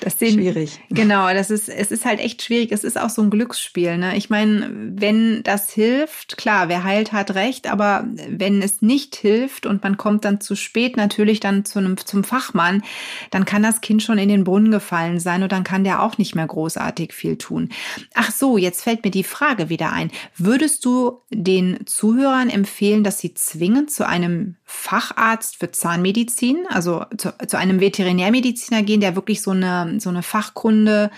Das 0.00 0.18
sehen, 0.18 0.34
schwierig. 0.34 0.80
Genau, 0.90 1.32
das 1.32 1.50
ist, 1.50 1.68
es 1.68 1.90
ist 1.90 2.04
halt 2.04 2.20
echt 2.20 2.42
schwierig. 2.42 2.72
Es 2.72 2.84
ist 2.84 2.98
auch 2.98 3.10
so 3.10 3.22
ein 3.22 3.30
Glücksspiel. 3.30 3.98
Ne? 3.98 4.16
Ich 4.16 4.30
meine, 4.30 4.70
wenn 4.72 5.42
das 5.42 5.70
hilft, 5.70 6.36
klar, 6.36 6.68
wer 6.68 6.84
heilt, 6.84 7.12
hat 7.12 7.34
recht, 7.34 7.70
aber 7.70 8.06
wenn 8.28 8.62
es 8.62 8.82
nicht 8.82 9.16
hilft 9.16 9.66
und 9.66 9.82
man 9.82 9.96
kommt 9.96 10.24
dann 10.24 10.40
zu 10.40 10.54
spät 10.56 10.96
natürlich 10.96 11.40
dann 11.40 11.64
zu 11.64 11.78
einem, 11.78 11.96
zum 11.96 12.24
Fachmann, 12.24 12.82
dann 13.30 13.44
kann 13.44 13.62
das 13.62 13.80
Kind 13.80 14.02
schon 14.02 14.18
in 14.18 14.28
den 14.28 14.44
Brunnen 14.44 14.70
gefallen 14.70 15.20
sein 15.20 15.42
und 15.42 15.52
dann 15.52 15.64
kann 15.64 15.84
der 15.84 16.02
auch 16.02 16.18
nicht 16.18 16.34
mehr 16.34 16.46
großartig 16.46 17.12
viel 17.12 17.36
tun. 17.36 17.70
Ach 18.14 18.30
so, 18.30 18.58
jetzt 18.58 18.82
fällt 18.82 19.04
mir 19.04 19.10
die 19.10 19.24
Frage 19.24 19.68
wieder 19.68 19.92
ein. 19.92 20.10
Würdest 20.36 20.84
du 20.84 21.22
den 21.30 21.86
Zuhörern 21.86 22.50
empfehlen, 22.50 23.04
dass 23.04 23.18
sie 23.18 23.34
zwingend 23.34 23.90
zu 23.90 24.06
einem 24.06 24.56
Facharzt 24.70 25.56
für 25.56 25.70
Zahnmedizin, 25.70 26.66
also 26.68 27.02
zu, 27.16 27.32
zu 27.46 27.56
einem 27.56 27.80
Veterinärmediziner 27.80 28.82
gehen, 28.82 29.00
der 29.00 29.16
wirklich 29.16 29.40
so 29.40 29.52
eine 29.52 29.98
so 29.98 30.10
eine 30.10 30.22
Fachkunde, 30.22 31.10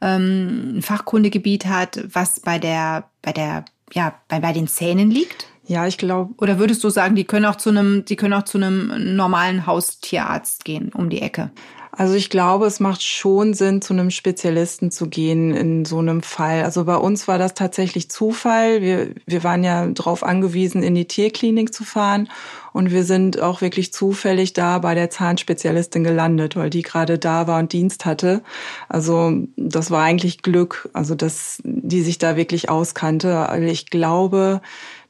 ähm, 0.00 0.76
ein 0.76 0.82
Fachkundegebiet 0.82 1.66
hat, 1.66 2.00
was 2.14 2.38
bei 2.38 2.60
der, 2.60 3.10
bei 3.20 3.32
der, 3.32 3.64
ja, 3.92 4.14
bei, 4.28 4.38
bei 4.38 4.52
den 4.52 4.68
Zähnen 4.68 5.10
liegt? 5.10 5.48
Ja, 5.66 5.88
ich 5.88 5.98
glaube. 5.98 6.32
Oder 6.38 6.60
würdest 6.60 6.84
du 6.84 6.90
sagen, 6.90 7.16
die 7.16 7.24
können 7.24 7.46
auch 7.46 7.56
zu 7.56 7.70
einem, 7.70 8.04
die 8.04 8.14
können 8.14 8.34
auch 8.34 8.44
zu 8.44 8.58
einem 8.58 9.16
normalen 9.16 9.66
Haustierarzt 9.66 10.64
gehen 10.64 10.92
um 10.94 11.10
die 11.10 11.22
Ecke? 11.22 11.50
Also 11.94 12.14
ich 12.14 12.30
glaube, 12.30 12.64
es 12.64 12.80
macht 12.80 13.02
schon 13.02 13.52
Sinn, 13.52 13.82
zu 13.82 13.92
einem 13.92 14.10
Spezialisten 14.10 14.90
zu 14.90 15.10
gehen 15.10 15.54
in 15.54 15.84
so 15.84 15.98
einem 15.98 16.22
Fall. 16.22 16.64
Also 16.64 16.86
bei 16.86 16.96
uns 16.96 17.28
war 17.28 17.36
das 17.36 17.52
tatsächlich 17.52 18.10
Zufall. 18.10 18.80
Wir, 18.80 19.10
wir 19.26 19.44
waren 19.44 19.62
ja 19.62 19.86
darauf 19.88 20.22
angewiesen, 20.22 20.82
in 20.82 20.94
die 20.94 21.06
Tierklinik 21.06 21.74
zu 21.74 21.84
fahren. 21.84 22.30
Und 22.72 22.92
wir 22.92 23.04
sind 23.04 23.42
auch 23.42 23.60
wirklich 23.60 23.92
zufällig 23.92 24.54
da 24.54 24.78
bei 24.78 24.94
der 24.94 25.10
Zahnspezialistin 25.10 26.02
gelandet, 26.02 26.56
weil 26.56 26.70
die 26.70 26.80
gerade 26.80 27.18
da 27.18 27.46
war 27.46 27.58
und 27.58 27.74
Dienst 27.74 28.06
hatte. 28.06 28.42
Also 28.88 29.34
das 29.58 29.90
war 29.90 30.02
eigentlich 30.02 30.40
Glück, 30.40 30.88
also 30.94 31.14
dass 31.14 31.60
die 31.62 32.00
sich 32.00 32.16
da 32.16 32.36
wirklich 32.36 32.70
auskannte. 32.70 33.50
Also 33.50 33.66
ich 33.66 33.90
glaube, 33.90 34.62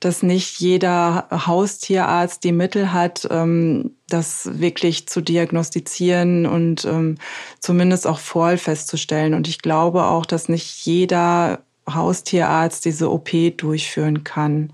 dass 0.05 0.25
nicht 0.25 0.59
jeder 0.59 1.29
Haustierarzt 1.31 2.43
die 2.43 2.51
Mittel 2.51 2.93
hat, 2.93 3.29
ähm, 3.31 3.93
das 4.09 4.51
wirklich 4.61 5.07
zu 5.07 5.21
diagnostizieren 5.21 6.45
und 6.45 6.85
ähm, 6.85 7.19
zumindest 7.61 8.09
auch 8.09 8.19
voll 8.19 8.59
festzustellen. 8.59 9.33
Und 9.33 9.47
ich 9.47 9.62
glaube 9.62 10.05
auch, 10.05 10.27
dass 10.27 10.49
nicht 10.49 10.85
jeder 10.85 11.61
Haustierarzt 11.88 12.85
diese 12.85 13.12
OP 13.12 13.31
durchführen 13.57 14.25
kann. 14.25 14.73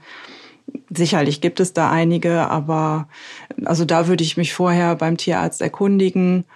Sicherlich 0.89 1.43
gibt 1.43 1.61
es 1.61 1.75
da 1.75 1.91
einige, 1.91 2.49
aber 2.49 3.07
also 3.67 3.85
da 3.85 4.09
würde 4.09 4.25
ich 4.25 4.39
mich 4.39 4.55
vorher 4.55 4.97
beim 4.97 5.19
Tierarzt 5.19 5.61
erkundigen 5.61 6.47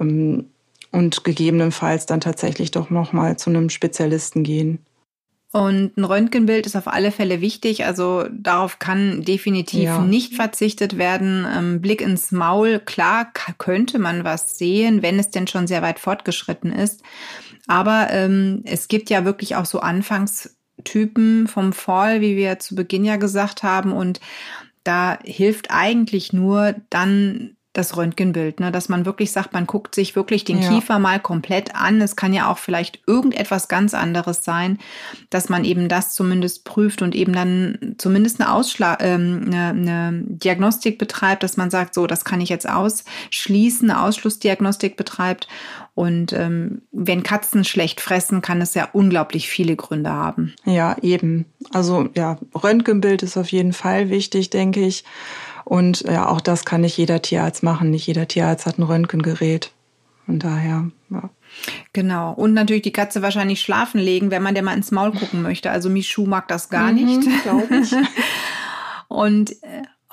ähm, 0.00 0.46
und 0.90 1.22
gegebenenfalls 1.22 2.06
dann 2.06 2.22
tatsächlich 2.22 2.70
doch 2.70 2.88
noch 2.88 3.12
mal 3.12 3.36
zu 3.36 3.50
einem 3.50 3.68
Spezialisten 3.68 4.42
gehen. 4.42 4.78
Und 5.52 5.96
ein 5.96 6.04
Röntgenbild 6.04 6.66
ist 6.66 6.76
auf 6.76 6.88
alle 6.88 7.12
Fälle 7.12 7.40
wichtig. 7.40 7.84
Also 7.84 8.26
darauf 8.30 8.78
kann 8.78 9.22
definitiv 9.22 9.84
ja. 9.84 10.00
nicht 10.00 10.34
verzichtet 10.34 10.98
werden. 10.98 11.46
Ähm, 11.50 11.80
Blick 11.80 12.00
ins 12.00 12.32
Maul, 12.32 12.80
klar 12.80 13.32
könnte 13.58 13.98
man 13.98 14.24
was 14.24 14.58
sehen, 14.58 15.02
wenn 15.02 15.18
es 15.18 15.30
denn 15.30 15.46
schon 15.46 15.66
sehr 15.66 15.82
weit 15.82 15.98
fortgeschritten 15.98 16.72
ist. 16.72 17.02
Aber 17.66 18.08
ähm, 18.10 18.62
es 18.64 18.88
gibt 18.88 19.08
ja 19.08 19.24
wirklich 19.24 19.56
auch 19.56 19.66
so 19.66 19.80
Anfangstypen 19.80 21.46
vom 21.46 21.72
Fall, 21.72 22.20
wie 22.20 22.36
wir 22.36 22.58
zu 22.58 22.74
Beginn 22.74 23.04
ja 23.04 23.16
gesagt 23.16 23.62
haben. 23.62 23.92
Und 23.92 24.20
da 24.84 25.18
hilft 25.24 25.70
eigentlich 25.70 26.32
nur 26.32 26.74
dann 26.90 27.55
das 27.76 27.96
Röntgenbild, 27.96 28.60
ne? 28.60 28.72
dass 28.72 28.88
man 28.88 29.06
wirklich 29.06 29.32
sagt, 29.32 29.52
man 29.52 29.66
guckt 29.66 29.94
sich 29.94 30.16
wirklich 30.16 30.44
den 30.44 30.62
ja. 30.62 30.68
Kiefer 30.68 30.98
mal 30.98 31.20
komplett 31.20 31.74
an. 31.74 32.00
Es 32.00 32.16
kann 32.16 32.32
ja 32.32 32.50
auch 32.50 32.58
vielleicht 32.58 33.00
irgendetwas 33.06 33.68
ganz 33.68 33.94
anderes 33.94 34.44
sein, 34.44 34.78
dass 35.30 35.48
man 35.48 35.64
eben 35.64 35.88
das 35.88 36.14
zumindest 36.14 36.64
prüft 36.64 37.02
und 37.02 37.14
eben 37.14 37.32
dann 37.32 37.96
zumindest 37.98 38.40
eine, 38.40 38.52
Ausschla 38.52 38.98
ähm, 39.00 39.44
eine, 39.46 39.68
eine 39.68 40.22
Diagnostik 40.26 40.98
betreibt, 40.98 41.42
dass 41.42 41.56
man 41.56 41.70
sagt, 41.70 41.94
so, 41.94 42.06
das 42.06 42.24
kann 42.24 42.40
ich 42.40 42.48
jetzt 42.48 42.68
ausschließen, 42.68 43.90
eine 43.90 44.02
Ausschlussdiagnostik 44.02 44.96
betreibt. 44.96 45.48
Und 45.94 46.34
ähm, 46.34 46.82
wenn 46.92 47.22
Katzen 47.22 47.64
schlecht 47.64 48.02
fressen, 48.02 48.42
kann 48.42 48.60
es 48.60 48.74
ja 48.74 48.88
unglaublich 48.92 49.48
viele 49.48 49.76
Gründe 49.76 50.10
haben. 50.10 50.54
Ja, 50.66 50.96
eben. 51.00 51.46
Also 51.72 52.10
ja, 52.14 52.38
Röntgenbild 52.54 53.22
ist 53.22 53.38
auf 53.38 53.48
jeden 53.48 53.72
Fall 53.72 54.10
wichtig, 54.10 54.50
denke 54.50 54.80
ich. 54.80 55.04
Und 55.68 56.02
ja, 56.02 56.28
auch 56.28 56.40
das 56.40 56.64
kann 56.64 56.82
nicht 56.82 56.96
jeder 56.96 57.20
Tierarzt 57.20 57.64
machen. 57.64 57.90
Nicht 57.90 58.06
jeder 58.06 58.28
Tierarzt 58.28 58.66
hat 58.66 58.78
ein 58.78 58.84
Röntgengerät. 58.84 59.72
Und 60.28 60.44
daher, 60.44 60.84
ja. 61.10 61.30
Genau. 61.92 62.32
Und 62.34 62.54
natürlich 62.54 62.82
die 62.82 62.92
Katze 62.92 63.20
wahrscheinlich 63.20 63.60
schlafen 63.60 63.98
legen, 63.98 64.30
wenn 64.30 64.44
man 64.44 64.54
der 64.54 64.62
mal 64.62 64.76
ins 64.76 64.92
Maul 64.92 65.10
gucken 65.10 65.42
möchte. 65.42 65.72
Also 65.72 65.90
Michu 65.90 66.24
mag 66.24 66.46
das 66.46 66.68
gar 66.68 66.92
mhm, 66.92 67.04
nicht. 67.04 67.42
Glaube 67.42 67.78
ich. 67.82 67.92
Und 69.08 69.56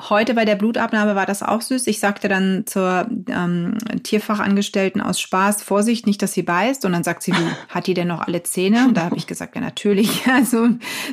Heute 0.09 0.33
bei 0.33 0.43
der 0.43 0.55
Blutabnahme 0.55 1.15
war 1.15 1.25
das 1.25 1.43
auch 1.43 1.61
süß. 1.61 1.87
Ich 1.87 1.99
sagte 1.99 2.27
dann 2.27 2.63
zur 2.65 3.07
ähm, 3.29 3.77
Tierfachangestellten 4.03 4.99
aus 5.01 5.21
Spaß, 5.21 5.63
Vorsicht, 5.63 6.05
nicht, 6.07 6.21
dass 6.21 6.33
sie 6.33 6.43
beißt. 6.43 6.83
Und 6.83 6.91
dann 6.91 7.03
sagt 7.03 7.23
sie, 7.23 7.31
wie, 7.31 7.47
hat 7.69 7.87
die 7.87 7.93
denn 7.93 8.09
noch 8.09 8.21
alle 8.21 8.43
Zähne? 8.43 8.85
Und 8.87 8.97
da 8.97 9.03
habe 9.03 9.15
ich 9.15 9.27
gesagt, 9.27 9.55
ja 9.55 9.61
natürlich. 9.61 10.23
Also 10.33 10.67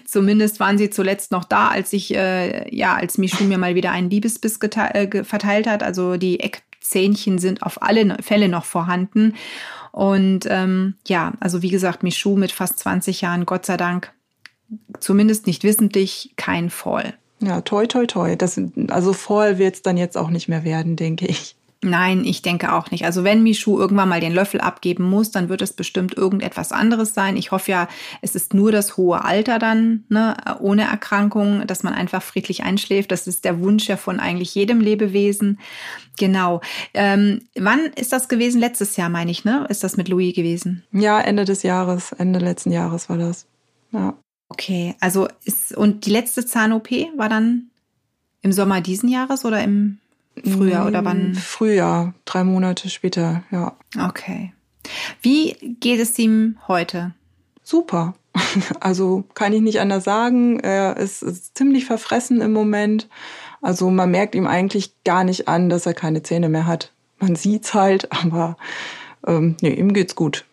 zumindest 0.07 0.61
waren 0.61 0.79
sie 0.79 0.91
zuletzt 0.91 1.31
noch 1.31 1.45
da, 1.45 1.69
als 1.69 1.93
ich, 1.93 2.15
äh, 2.15 2.75
ja, 2.75 2.95
als 2.95 3.19
Michu 3.19 3.45
mir 3.45 3.59
mal 3.59 3.75
wieder 3.75 3.93
einen 3.93 4.11
Liebesbiss 4.11 4.59
äh, 4.61 5.25
verteilt 5.25 5.67
hat. 5.67 5.83
Also 5.83 6.17
die 6.17 6.41
Eckzähnchen 6.41 7.39
sind 7.39 7.63
auf 7.63 7.83
alle 7.83 8.17
Fälle 8.23 8.49
noch 8.49 8.65
vorhanden. 8.65 9.35
Und 9.93 10.47
ähm, 10.49 10.95
ja, 11.07 11.33
also 11.39 11.63
wie 11.63 11.71
gesagt, 11.71 12.03
Michu 12.03 12.37
mit 12.37 12.51
fast 12.51 12.79
20 12.79 13.21
Jahren, 13.21 13.47
Gott 13.47 13.67
sei 13.67 13.77
Dank, 13.77 14.13
zumindest 14.99 15.47
nicht 15.47 15.65
wissentlich, 15.65 16.33
kein 16.37 16.71
Voll. 16.71 17.13
Ja, 17.41 17.61
toi, 17.63 17.87
toi, 17.87 18.07
toi. 18.07 18.37
Das, 18.37 18.61
also 18.89 19.13
voll 19.13 19.59
wird 19.59 19.77
es 19.77 19.83
dann 19.83 19.97
jetzt 19.97 20.17
auch 20.17 20.31
nicht 20.31 20.49
mehr 20.49 20.65
werden, 20.65 20.97
denke 20.97 21.27
ich. 21.27 21.57
Nein, 21.83 22.27
ich 22.27 22.43
denke 22.43 22.75
auch 22.75 22.91
nicht. 22.91 23.07
Also 23.07 23.25
wenn 23.25 23.43
Michu 23.43 23.79
irgendwann 23.79 24.11
mal 24.11 24.21
den 24.21 24.35
Löffel 24.35 24.61
abgeben 24.61 25.05
muss, 25.09 25.31
dann 25.31 25.49
wird 25.49 25.63
es 25.63 25.73
bestimmt 25.73 26.15
irgendetwas 26.15 26.73
anderes 26.73 27.15
sein. 27.15 27.39
Ich 27.39 27.53
hoffe 27.53 27.71
ja, 27.71 27.89
es 28.21 28.35
ist 28.35 28.53
nur 28.53 28.71
das 28.71 28.99
hohe 28.99 29.25
Alter 29.25 29.59
dann, 29.59 30.05
ne, 30.11 30.37
ohne 30.61 30.83
Erkrankung, 30.83 31.67
dass 31.67 31.83
man 31.83 31.95
einfach 31.95 32.23
friedlich 32.23 32.65
einschläft. 32.65 33.11
Das 33.11 33.27
ist 33.27 33.47
der 33.47 33.61
Wunsch 33.61 33.89
ja 33.89 33.97
von 33.97 34.21
eigentlich 34.21 34.55
jedem 34.55 34.83
Lebewesen. 34.83 35.59
Genau. 36.19 36.61
Ähm, 36.93 37.47
wann 37.59 37.81
ist 37.97 38.13
das 38.13 38.29
gewesen? 38.29 38.61
Letztes 38.61 38.99
Jahr, 38.99 39.09
meine 39.09 39.31
ich, 39.31 39.47
ne? 39.47 39.65
Ist 39.71 39.83
das 39.83 39.97
mit 39.97 40.09
Louis 40.09 40.35
gewesen? 40.35 40.85
Ja, 40.93 41.19
Ende 41.19 41.47
des 41.47 41.63
Jahres, 41.63 42.13
Ende 42.13 42.41
letzten 42.41 42.73
Jahres 42.73 43.09
war 43.09 43.17
das. 43.17 43.47
Ja. 43.91 44.19
Okay, 44.51 44.97
also 45.01 45.29
ist, 45.45 45.77
und 45.77 46.07
die 46.07 46.11
letzte 46.11 46.45
Zahn-OP 46.45 46.91
war 47.17 47.29
dann 47.29 47.71
im 48.43 48.53
Sommer 48.53 48.81
diesen 48.81 49.09
Jahres 49.09 49.45
oder 49.45 49.63
im 49.63 49.99
Frühjahr 50.45 50.87
oder 50.87 51.05
wann? 51.05 51.35
Frühjahr, 51.35 52.15
drei 52.25 52.43
Monate 52.45 52.91
später, 52.91 53.45
ja. 53.53 53.77
Okay. 54.09 54.53
Wie 55.23 55.77
geht 55.81 56.01
es 56.01 56.19
ihm 56.19 56.59
heute? 56.69 57.15
Super. 57.63 58.15
Also 58.81 59.25
kann 59.35 59.53
ich 59.53 59.61
nicht 59.61 59.81
anders 59.81 60.05
sagen. 60.05 60.59
Er 60.61 60.97
ist, 60.97 61.23
ist 61.23 61.57
ziemlich 61.57 61.85
verfressen 61.85 62.41
im 62.41 62.53
Moment. 62.53 63.09
Also 63.61 63.91
man 63.91 64.11
merkt 64.11 64.35
ihm 64.35 64.47
eigentlich 64.47 64.93
gar 65.05 65.23
nicht 65.23 65.47
an, 65.47 65.69
dass 65.69 65.87
er 65.87 65.95
keine 65.95 66.23
Zähne 66.23 66.49
mehr 66.49 66.67
hat. 66.67 66.93
Man 67.21 67.37
sieht's 67.37 67.75
halt, 67.75 68.11
aber 68.25 68.57
ähm, 69.27 69.57
nee, 69.61 69.75
ihm 69.75 69.93
geht's 69.93 70.17
gut 70.17 70.45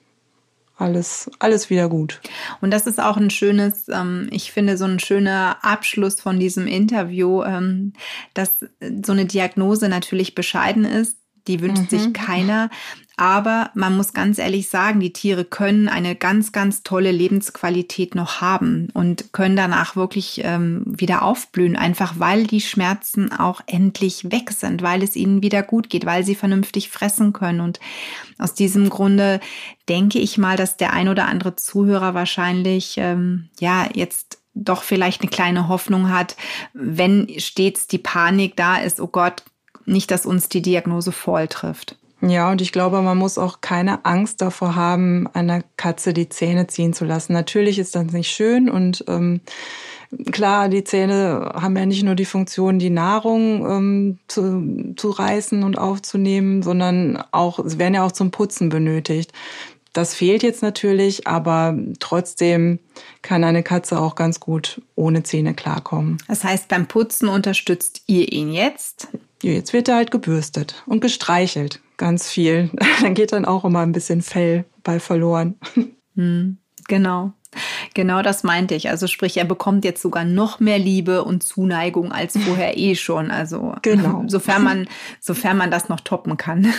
alles, 0.78 1.30
alles 1.40 1.70
wieder 1.70 1.90
gut. 1.90 2.22
Und 2.62 2.72
das 2.72 2.86
ist 2.88 3.00
auch 3.00 3.18
ein 3.18 3.30
schönes, 3.30 3.88
ähm, 3.90 4.28
ich 4.32 4.52
finde, 4.52 4.78
so 4.78 4.86
ein 4.86 5.00
schöner 5.00 5.58
Abschluss 5.64 6.22
von 6.22 6.40
diesem 6.40 6.68
Interview, 6.68 7.44
ähm, 7.44 7.94
dass 8.34 8.66
so 9.04 9.12
eine 9.12 9.26
Diagnose 9.26 9.90
natürlich 9.90 10.36
bescheiden 10.36 10.86
ist. 10.86 11.18
Die 11.48 11.62
wünscht 11.62 11.92
mhm. 11.92 11.98
sich 11.98 12.14
keiner. 12.14 12.70
Aber 13.20 13.72
man 13.74 13.98
muss 13.98 14.14
ganz 14.14 14.38
ehrlich 14.38 14.70
sagen, 14.70 15.00
die 15.00 15.12
Tiere 15.12 15.44
können 15.44 15.90
eine 15.90 16.16
ganz, 16.16 16.52
ganz 16.52 16.84
tolle 16.84 17.12
Lebensqualität 17.12 18.14
noch 18.14 18.42
haben 18.42 18.90
und 18.94 19.34
können 19.34 19.56
danach 19.56 19.96
wirklich 19.96 20.42
ähm, 20.44 20.84
wieder 20.86 21.24
aufblühen, 21.24 21.76
einfach 21.76 22.20
weil 22.20 22.46
die 22.46 22.62
Schmerzen 22.62 23.34
auch 23.34 23.62
endlich 23.66 24.32
weg 24.32 24.52
sind, 24.52 24.84
weil 24.84 25.02
es 25.02 25.16
ihnen 25.16 25.42
wieder 25.42 25.64
gut 25.64 25.90
geht, 25.90 26.06
weil 26.06 26.24
sie 26.24 26.36
vernünftig 26.36 26.92
fressen 26.92 27.34
können. 27.34 27.60
Und 27.60 27.80
aus 28.38 28.54
diesem 28.54 28.88
Grunde 28.88 29.40
denke 29.90 30.20
ich 30.20 30.38
mal, 30.38 30.56
dass 30.56 30.78
der 30.78 30.94
ein 30.94 31.10
oder 31.10 31.28
andere 31.28 31.56
Zuhörer 31.56 32.14
wahrscheinlich 32.14 32.98
ähm, 33.00 33.50
ja 33.60 33.90
jetzt 33.96 34.38
doch 34.54 34.84
vielleicht 34.84 35.22
eine 35.22 35.32
kleine 35.32 35.68
Hoffnung 35.68 36.12
hat, 36.12 36.36
wenn 36.74 37.28
stets 37.40 37.88
die 37.88 37.98
Panik 37.98 38.56
da 38.56 38.78
ist, 38.78 39.02
oh 39.02 39.08
Gott, 39.08 39.42
nicht, 39.86 40.12
dass 40.12 40.28
uns 40.28 40.50
die 40.50 40.62
Diagnose 40.62 41.12
voll 41.12 41.48
trifft. 41.48 41.98
Ja, 42.22 42.52
und 42.52 42.62
ich 42.62 42.72
glaube, 42.72 43.02
man 43.02 43.18
muss 43.18 43.38
auch 43.38 43.62
keine 43.62 44.04
Angst 44.06 44.42
davor 44.42 44.76
haben, 44.76 45.28
einer 45.34 45.64
Katze 45.78 46.14
die 46.14 46.30
Zähne 46.30 46.68
ziehen 46.68 46.94
zu 46.94 47.06
lassen. 47.06 47.34
Natürlich 47.34 47.78
ist 47.78 47.96
das 47.96 48.12
nicht 48.12 48.32
schön 48.32 48.70
und 48.70 49.06
ähm, 49.08 49.42
klar, 50.32 50.70
die 50.70 50.84
Zähne 50.84 51.52
haben 51.54 51.78
ja 51.78 51.86
nicht 51.86 52.04
nur 52.04 52.16
die 52.16 52.26
Funktion, 52.26 52.80
die 52.80 52.90
Nahrung 52.90 53.66
ähm, 53.70 54.20
zu, 54.28 54.94
zu 54.96 55.10
reißen 55.12 55.64
und 55.64 55.78
aufzunehmen, 55.78 56.64
sondern 56.64 57.24
auch, 57.32 57.60
sie 57.66 57.78
werden 57.78 57.94
ja 57.94 58.04
auch 58.04 58.12
zum 58.12 58.32
Putzen 58.32 58.70
benötigt. 58.70 59.32
Das 59.94 60.14
fehlt 60.14 60.44
jetzt 60.44 60.62
natürlich, 60.62 61.26
aber 61.28 61.76
trotzdem 62.00 62.80
kann 63.24 63.44
eine 63.44 63.64
Katze 63.64 64.00
auch 64.00 64.16
ganz 64.16 64.40
gut 64.40 64.82
ohne 64.96 65.24
Zähne 65.24 65.54
klarkommen. 65.56 66.18
Das 66.28 66.44
heißt, 66.44 66.68
beim 66.68 66.88
Putzen 66.88 67.30
unterstützt 67.30 68.04
ihr 68.06 68.32
ihn 68.32 68.52
jetzt? 68.52 69.08
Jetzt 69.42 69.74
wird 69.74 69.88
er 69.88 69.96
halt 69.96 70.12
gebürstet 70.12 70.84
und 70.86 71.00
gestreichelt, 71.00 71.80
ganz 71.98 72.30
viel. 72.30 72.70
Dann 73.02 73.14
geht 73.14 73.32
dann 73.32 73.46
auch 73.46 73.66
immer 73.66 73.82
ein 73.82 73.92
bisschen 73.92 74.22
Fell 74.22 74.66
bei 74.84 75.00
verloren. 75.00 75.56
Hm, 76.16 76.58
genau. 76.88 77.34
Genau 77.94 78.24
das 78.24 78.42
meinte 78.42 78.74
ich. 78.74 78.90
Also 78.90 79.06
sprich, 79.06 79.38
er 79.38 79.46
bekommt 79.46 79.86
jetzt 79.86 80.02
sogar 80.02 80.26
noch 80.26 80.60
mehr 80.60 80.80
Liebe 80.80 81.24
und 81.24 81.44
Zuneigung 81.44 82.12
als 82.12 82.36
vorher 82.36 82.76
eh 82.76 82.96
schon. 82.96 83.30
Also 83.30 83.76
genau. 83.84 84.24
sofern 84.26 84.64
man, 84.64 84.90
sofern 85.20 85.58
man 85.58 85.70
das 85.70 85.90
noch 85.90 86.00
toppen 86.00 86.36
kann. 86.36 86.74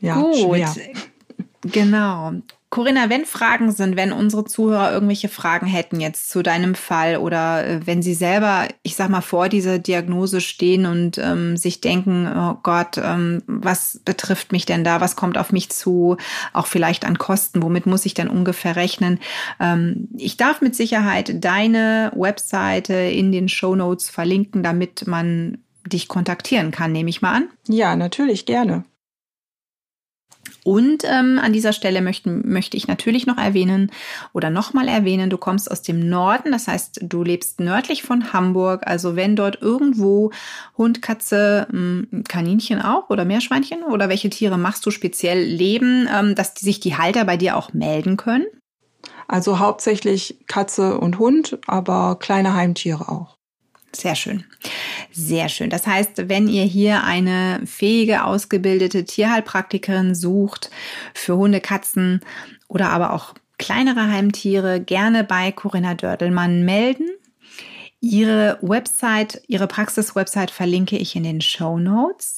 ja, 0.00 0.18
Gut. 0.18 0.36
Schwer. 0.36 0.74
Genau. 1.60 2.32
Corinna, 2.70 3.08
wenn 3.08 3.24
Fragen 3.24 3.72
sind, 3.72 3.96
wenn 3.96 4.12
unsere 4.12 4.44
Zuhörer 4.44 4.92
irgendwelche 4.92 5.30
Fragen 5.30 5.66
hätten 5.66 6.00
jetzt 6.00 6.28
zu 6.28 6.42
deinem 6.42 6.74
Fall 6.74 7.16
oder 7.16 7.66
äh, 7.66 7.86
wenn 7.86 8.02
sie 8.02 8.12
selber, 8.12 8.68
ich 8.82 8.94
sag 8.94 9.08
mal, 9.08 9.22
vor 9.22 9.48
dieser 9.48 9.78
Diagnose 9.78 10.42
stehen 10.42 10.84
und 10.84 11.16
ähm, 11.16 11.56
sich 11.56 11.80
denken, 11.80 12.26
oh 12.26 12.58
Gott, 12.62 12.98
ähm, 12.98 13.42
was 13.46 14.00
betrifft 14.04 14.52
mich 14.52 14.66
denn 14.66 14.84
da? 14.84 15.00
Was 15.00 15.16
kommt 15.16 15.38
auf 15.38 15.50
mich 15.50 15.70
zu? 15.70 16.18
Auch 16.52 16.66
vielleicht 16.66 17.06
an 17.06 17.16
Kosten. 17.16 17.62
Womit 17.62 17.86
muss 17.86 18.04
ich 18.04 18.12
denn 18.12 18.28
ungefähr 18.28 18.76
rechnen? 18.76 19.18
Ähm, 19.60 20.08
ich 20.16 20.36
darf 20.36 20.60
mit 20.60 20.76
Sicherheit 20.76 21.42
deine 21.42 22.12
Webseite 22.14 22.94
in 22.94 23.32
den 23.32 23.48
Show 23.48 23.76
Notes 23.76 24.10
verlinken, 24.10 24.62
damit 24.62 25.06
man 25.06 25.58
dich 25.86 26.06
kontaktieren 26.06 26.70
kann, 26.70 26.92
nehme 26.92 27.08
ich 27.08 27.22
mal 27.22 27.34
an. 27.34 27.48
Ja, 27.66 27.96
natürlich, 27.96 28.44
gerne. 28.44 28.84
Und 30.68 31.02
ähm, 31.04 31.40
an 31.42 31.54
dieser 31.54 31.72
Stelle 31.72 32.02
möchten, 32.02 32.46
möchte 32.46 32.76
ich 32.76 32.88
natürlich 32.88 33.26
noch 33.26 33.38
erwähnen 33.38 33.90
oder 34.34 34.50
nochmal 34.50 34.86
erwähnen, 34.86 35.30
du 35.30 35.38
kommst 35.38 35.70
aus 35.70 35.80
dem 35.80 36.10
Norden, 36.10 36.52
das 36.52 36.68
heißt, 36.68 37.00
du 37.04 37.22
lebst 37.22 37.58
nördlich 37.58 38.02
von 38.02 38.34
Hamburg. 38.34 38.82
Also 38.84 39.16
wenn 39.16 39.34
dort 39.34 39.62
irgendwo 39.62 40.30
Hund, 40.76 41.00
Katze, 41.00 41.68
hm, 41.70 42.22
Kaninchen 42.28 42.82
auch 42.82 43.08
oder 43.08 43.24
Meerschweinchen 43.24 43.82
oder 43.82 44.10
welche 44.10 44.28
Tiere 44.28 44.58
machst 44.58 44.84
du 44.84 44.90
speziell 44.90 45.42
leben, 45.42 46.06
ähm, 46.14 46.34
dass 46.34 46.52
die 46.52 46.66
sich 46.66 46.80
die 46.80 46.98
Halter 46.98 47.24
bei 47.24 47.38
dir 47.38 47.56
auch 47.56 47.72
melden 47.72 48.18
können? 48.18 48.44
Also 49.26 49.60
hauptsächlich 49.60 50.36
Katze 50.48 50.98
und 50.98 51.18
Hund, 51.18 51.60
aber 51.66 52.18
kleine 52.20 52.52
Heimtiere 52.52 53.08
auch. 53.08 53.38
Sehr 53.96 54.16
schön. 54.16 54.44
Sehr 55.20 55.48
schön. 55.48 55.68
Das 55.68 55.84
heißt, 55.84 56.28
wenn 56.28 56.46
ihr 56.46 56.62
hier 56.62 57.02
eine 57.02 57.60
fähige, 57.66 58.22
ausgebildete 58.22 59.04
Tierheilpraktikerin 59.04 60.14
sucht 60.14 60.70
für 61.12 61.36
Hunde, 61.36 61.60
Katzen 61.60 62.20
oder 62.68 62.90
aber 62.90 63.12
auch 63.12 63.34
kleinere 63.58 64.12
Heimtiere, 64.12 64.80
gerne 64.80 65.24
bei 65.24 65.50
Corinna 65.50 65.94
Dördelmann 65.94 66.64
melden. 66.64 67.08
Ihre 68.00 68.58
Website, 68.62 69.42
ihre 69.48 69.66
Praxis-Website 69.66 70.52
verlinke 70.52 70.96
ich 70.96 71.16
in 71.16 71.24
den 71.24 71.40
Show 71.40 71.80
Notes. 71.80 72.37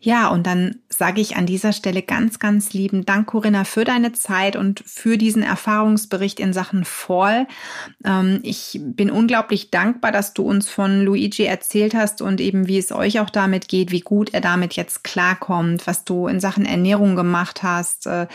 Ja, 0.00 0.28
und 0.28 0.46
dann 0.46 0.76
sage 0.88 1.20
ich 1.20 1.36
an 1.36 1.46
dieser 1.46 1.72
Stelle 1.72 2.02
ganz, 2.02 2.38
ganz 2.38 2.72
lieben 2.72 3.04
Dank, 3.04 3.28
Corinna, 3.28 3.64
für 3.64 3.84
deine 3.84 4.12
Zeit 4.12 4.56
und 4.56 4.82
für 4.86 5.18
diesen 5.18 5.42
Erfahrungsbericht 5.42 6.40
in 6.40 6.52
Sachen 6.52 6.84
Fall. 6.84 7.46
Ähm, 8.04 8.40
ich 8.42 8.80
bin 8.82 9.10
unglaublich 9.10 9.70
dankbar, 9.70 10.12
dass 10.12 10.34
du 10.34 10.42
uns 10.42 10.68
von 10.68 11.02
Luigi 11.02 11.44
erzählt 11.44 11.94
hast 11.94 12.22
und 12.22 12.40
eben 12.40 12.66
wie 12.66 12.78
es 12.78 12.92
euch 12.92 13.20
auch 13.20 13.30
damit 13.30 13.68
geht, 13.68 13.90
wie 13.92 14.00
gut 14.00 14.34
er 14.34 14.40
damit 14.40 14.74
jetzt 14.74 15.04
klarkommt, 15.04 15.86
was 15.86 16.04
du 16.04 16.26
in 16.26 16.40
Sachen 16.40 16.66
Ernährung 16.66 17.16
gemacht 17.16 17.62
hast, 17.62 18.06
äh, 18.06 18.26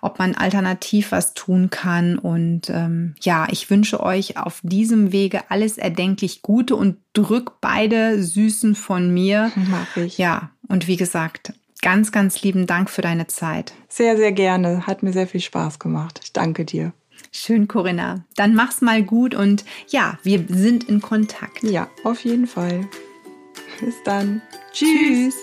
ob 0.00 0.18
man 0.18 0.34
alternativ 0.34 1.12
was 1.12 1.34
tun 1.34 1.70
kann. 1.70 2.18
Und 2.18 2.70
ähm, 2.70 3.14
ja, 3.22 3.46
ich 3.50 3.70
wünsche 3.70 4.00
euch 4.00 4.36
auf 4.36 4.60
diesem 4.62 5.12
Wege 5.12 5.42
alles 5.48 5.78
erdenklich 5.78 6.42
Gute 6.42 6.76
und 6.76 6.96
drück 7.12 7.60
beide 7.60 8.22
Süßen 8.22 8.74
von 8.74 9.12
mir. 9.12 9.52
Mag 9.54 9.96
ich. 9.96 10.18
Ja, 10.18 10.50
und 10.68 10.86
wie 10.86 10.96
gesagt, 10.96 11.52
ganz, 11.82 12.12
ganz 12.12 12.42
lieben 12.42 12.66
Dank 12.66 12.90
für 12.90 13.02
deine 13.02 13.26
Zeit. 13.26 13.74
Sehr, 13.88 14.16
sehr 14.16 14.32
gerne. 14.32 14.86
Hat 14.86 15.02
mir 15.02 15.12
sehr 15.12 15.26
viel 15.26 15.40
Spaß 15.40 15.78
gemacht. 15.78 16.20
Ich 16.22 16.32
danke 16.32 16.64
dir. 16.64 16.92
Schön, 17.30 17.68
Corinna. 17.68 18.24
Dann 18.36 18.54
mach's 18.54 18.80
mal 18.80 19.02
gut 19.02 19.34
und 19.34 19.64
ja, 19.88 20.18
wir 20.22 20.44
sind 20.48 20.84
in 20.84 21.00
Kontakt. 21.00 21.62
Ja, 21.62 21.88
auf 22.04 22.24
jeden 22.24 22.46
Fall. 22.46 22.88
Bis 23.80 23.94
dann. 24.04 24.40
Tschüss. 24.72 25.34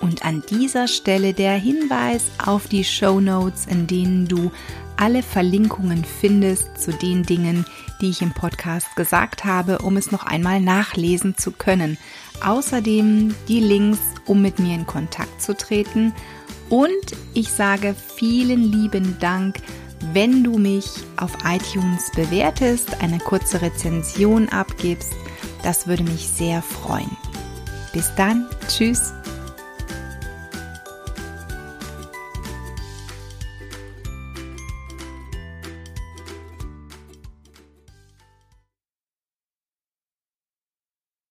Und 0.00 0.24
an 0.24 0.42
dieser 0.50 0.88
Stelle 0.88 1.32
der 1.32 1.54
Hinweis 1.54 2.30
auf 2.44 2.66
die 2.66 2.84
Show 2.84 3.20
Notes, 3.20 3.66
in 3.66 3.86
denen 3.86 4.26
du 4.26 4.50
alle 4.96 5.22
Verlinkungen 5.22 6.04
findest 6.04 6.78
zu 6.80 6.92
den 6.92 7.22
Dingen, 7.22 7.64
die 8.00 8.10
ich 8.10 8.22
im 8.22 8.32
Podcast 8.32 8.94
gesagt 8.96 9.44
habe, 9.44 9.78
um 9.78 9.96
es 9.96 10.10
noch 10.10 10.24
einmal 10.24 10.60
nachlesen 10.60 11.36
zu 11.36 11.52
können. 11.52 11.98
Außerdem 12.42 13.34
die 13.48 13.60
Links, 13.60 14.00
um 14.26 14.42
mit 14.42 14.58
mir 14.58 14.74
in 14.74 14.86
Kontakt 14.86 15.40
zu 15.40 15.56
treten. 15.56 16.12
Und 16.68 16.90
ich 17.34 17.50
sage 17.50 17.94
vielen 18.16 18.72
lieben 18.72 19.16
Dank, 19.20 19.56
wenn 20.12 20.44
du 20.44 20.58
mich 20.58 20.86
auf 21.16 21.32
iTunes 21.44 22.10
bewertest, 22.14 23.02
eine 23.02 23.18
kurze 23.18 23.62
Rezension 23.62 24.48
abgibst. 24.48 25.12
Das 25.62 25.86
würde 25.86 26.04
mich 26.04 26.28
sehr 26.28 26.62
freuen. 26.62 27.16
Bis 27.92 28.14
dann, 28.16 28.46
tschüss 28.68 29.12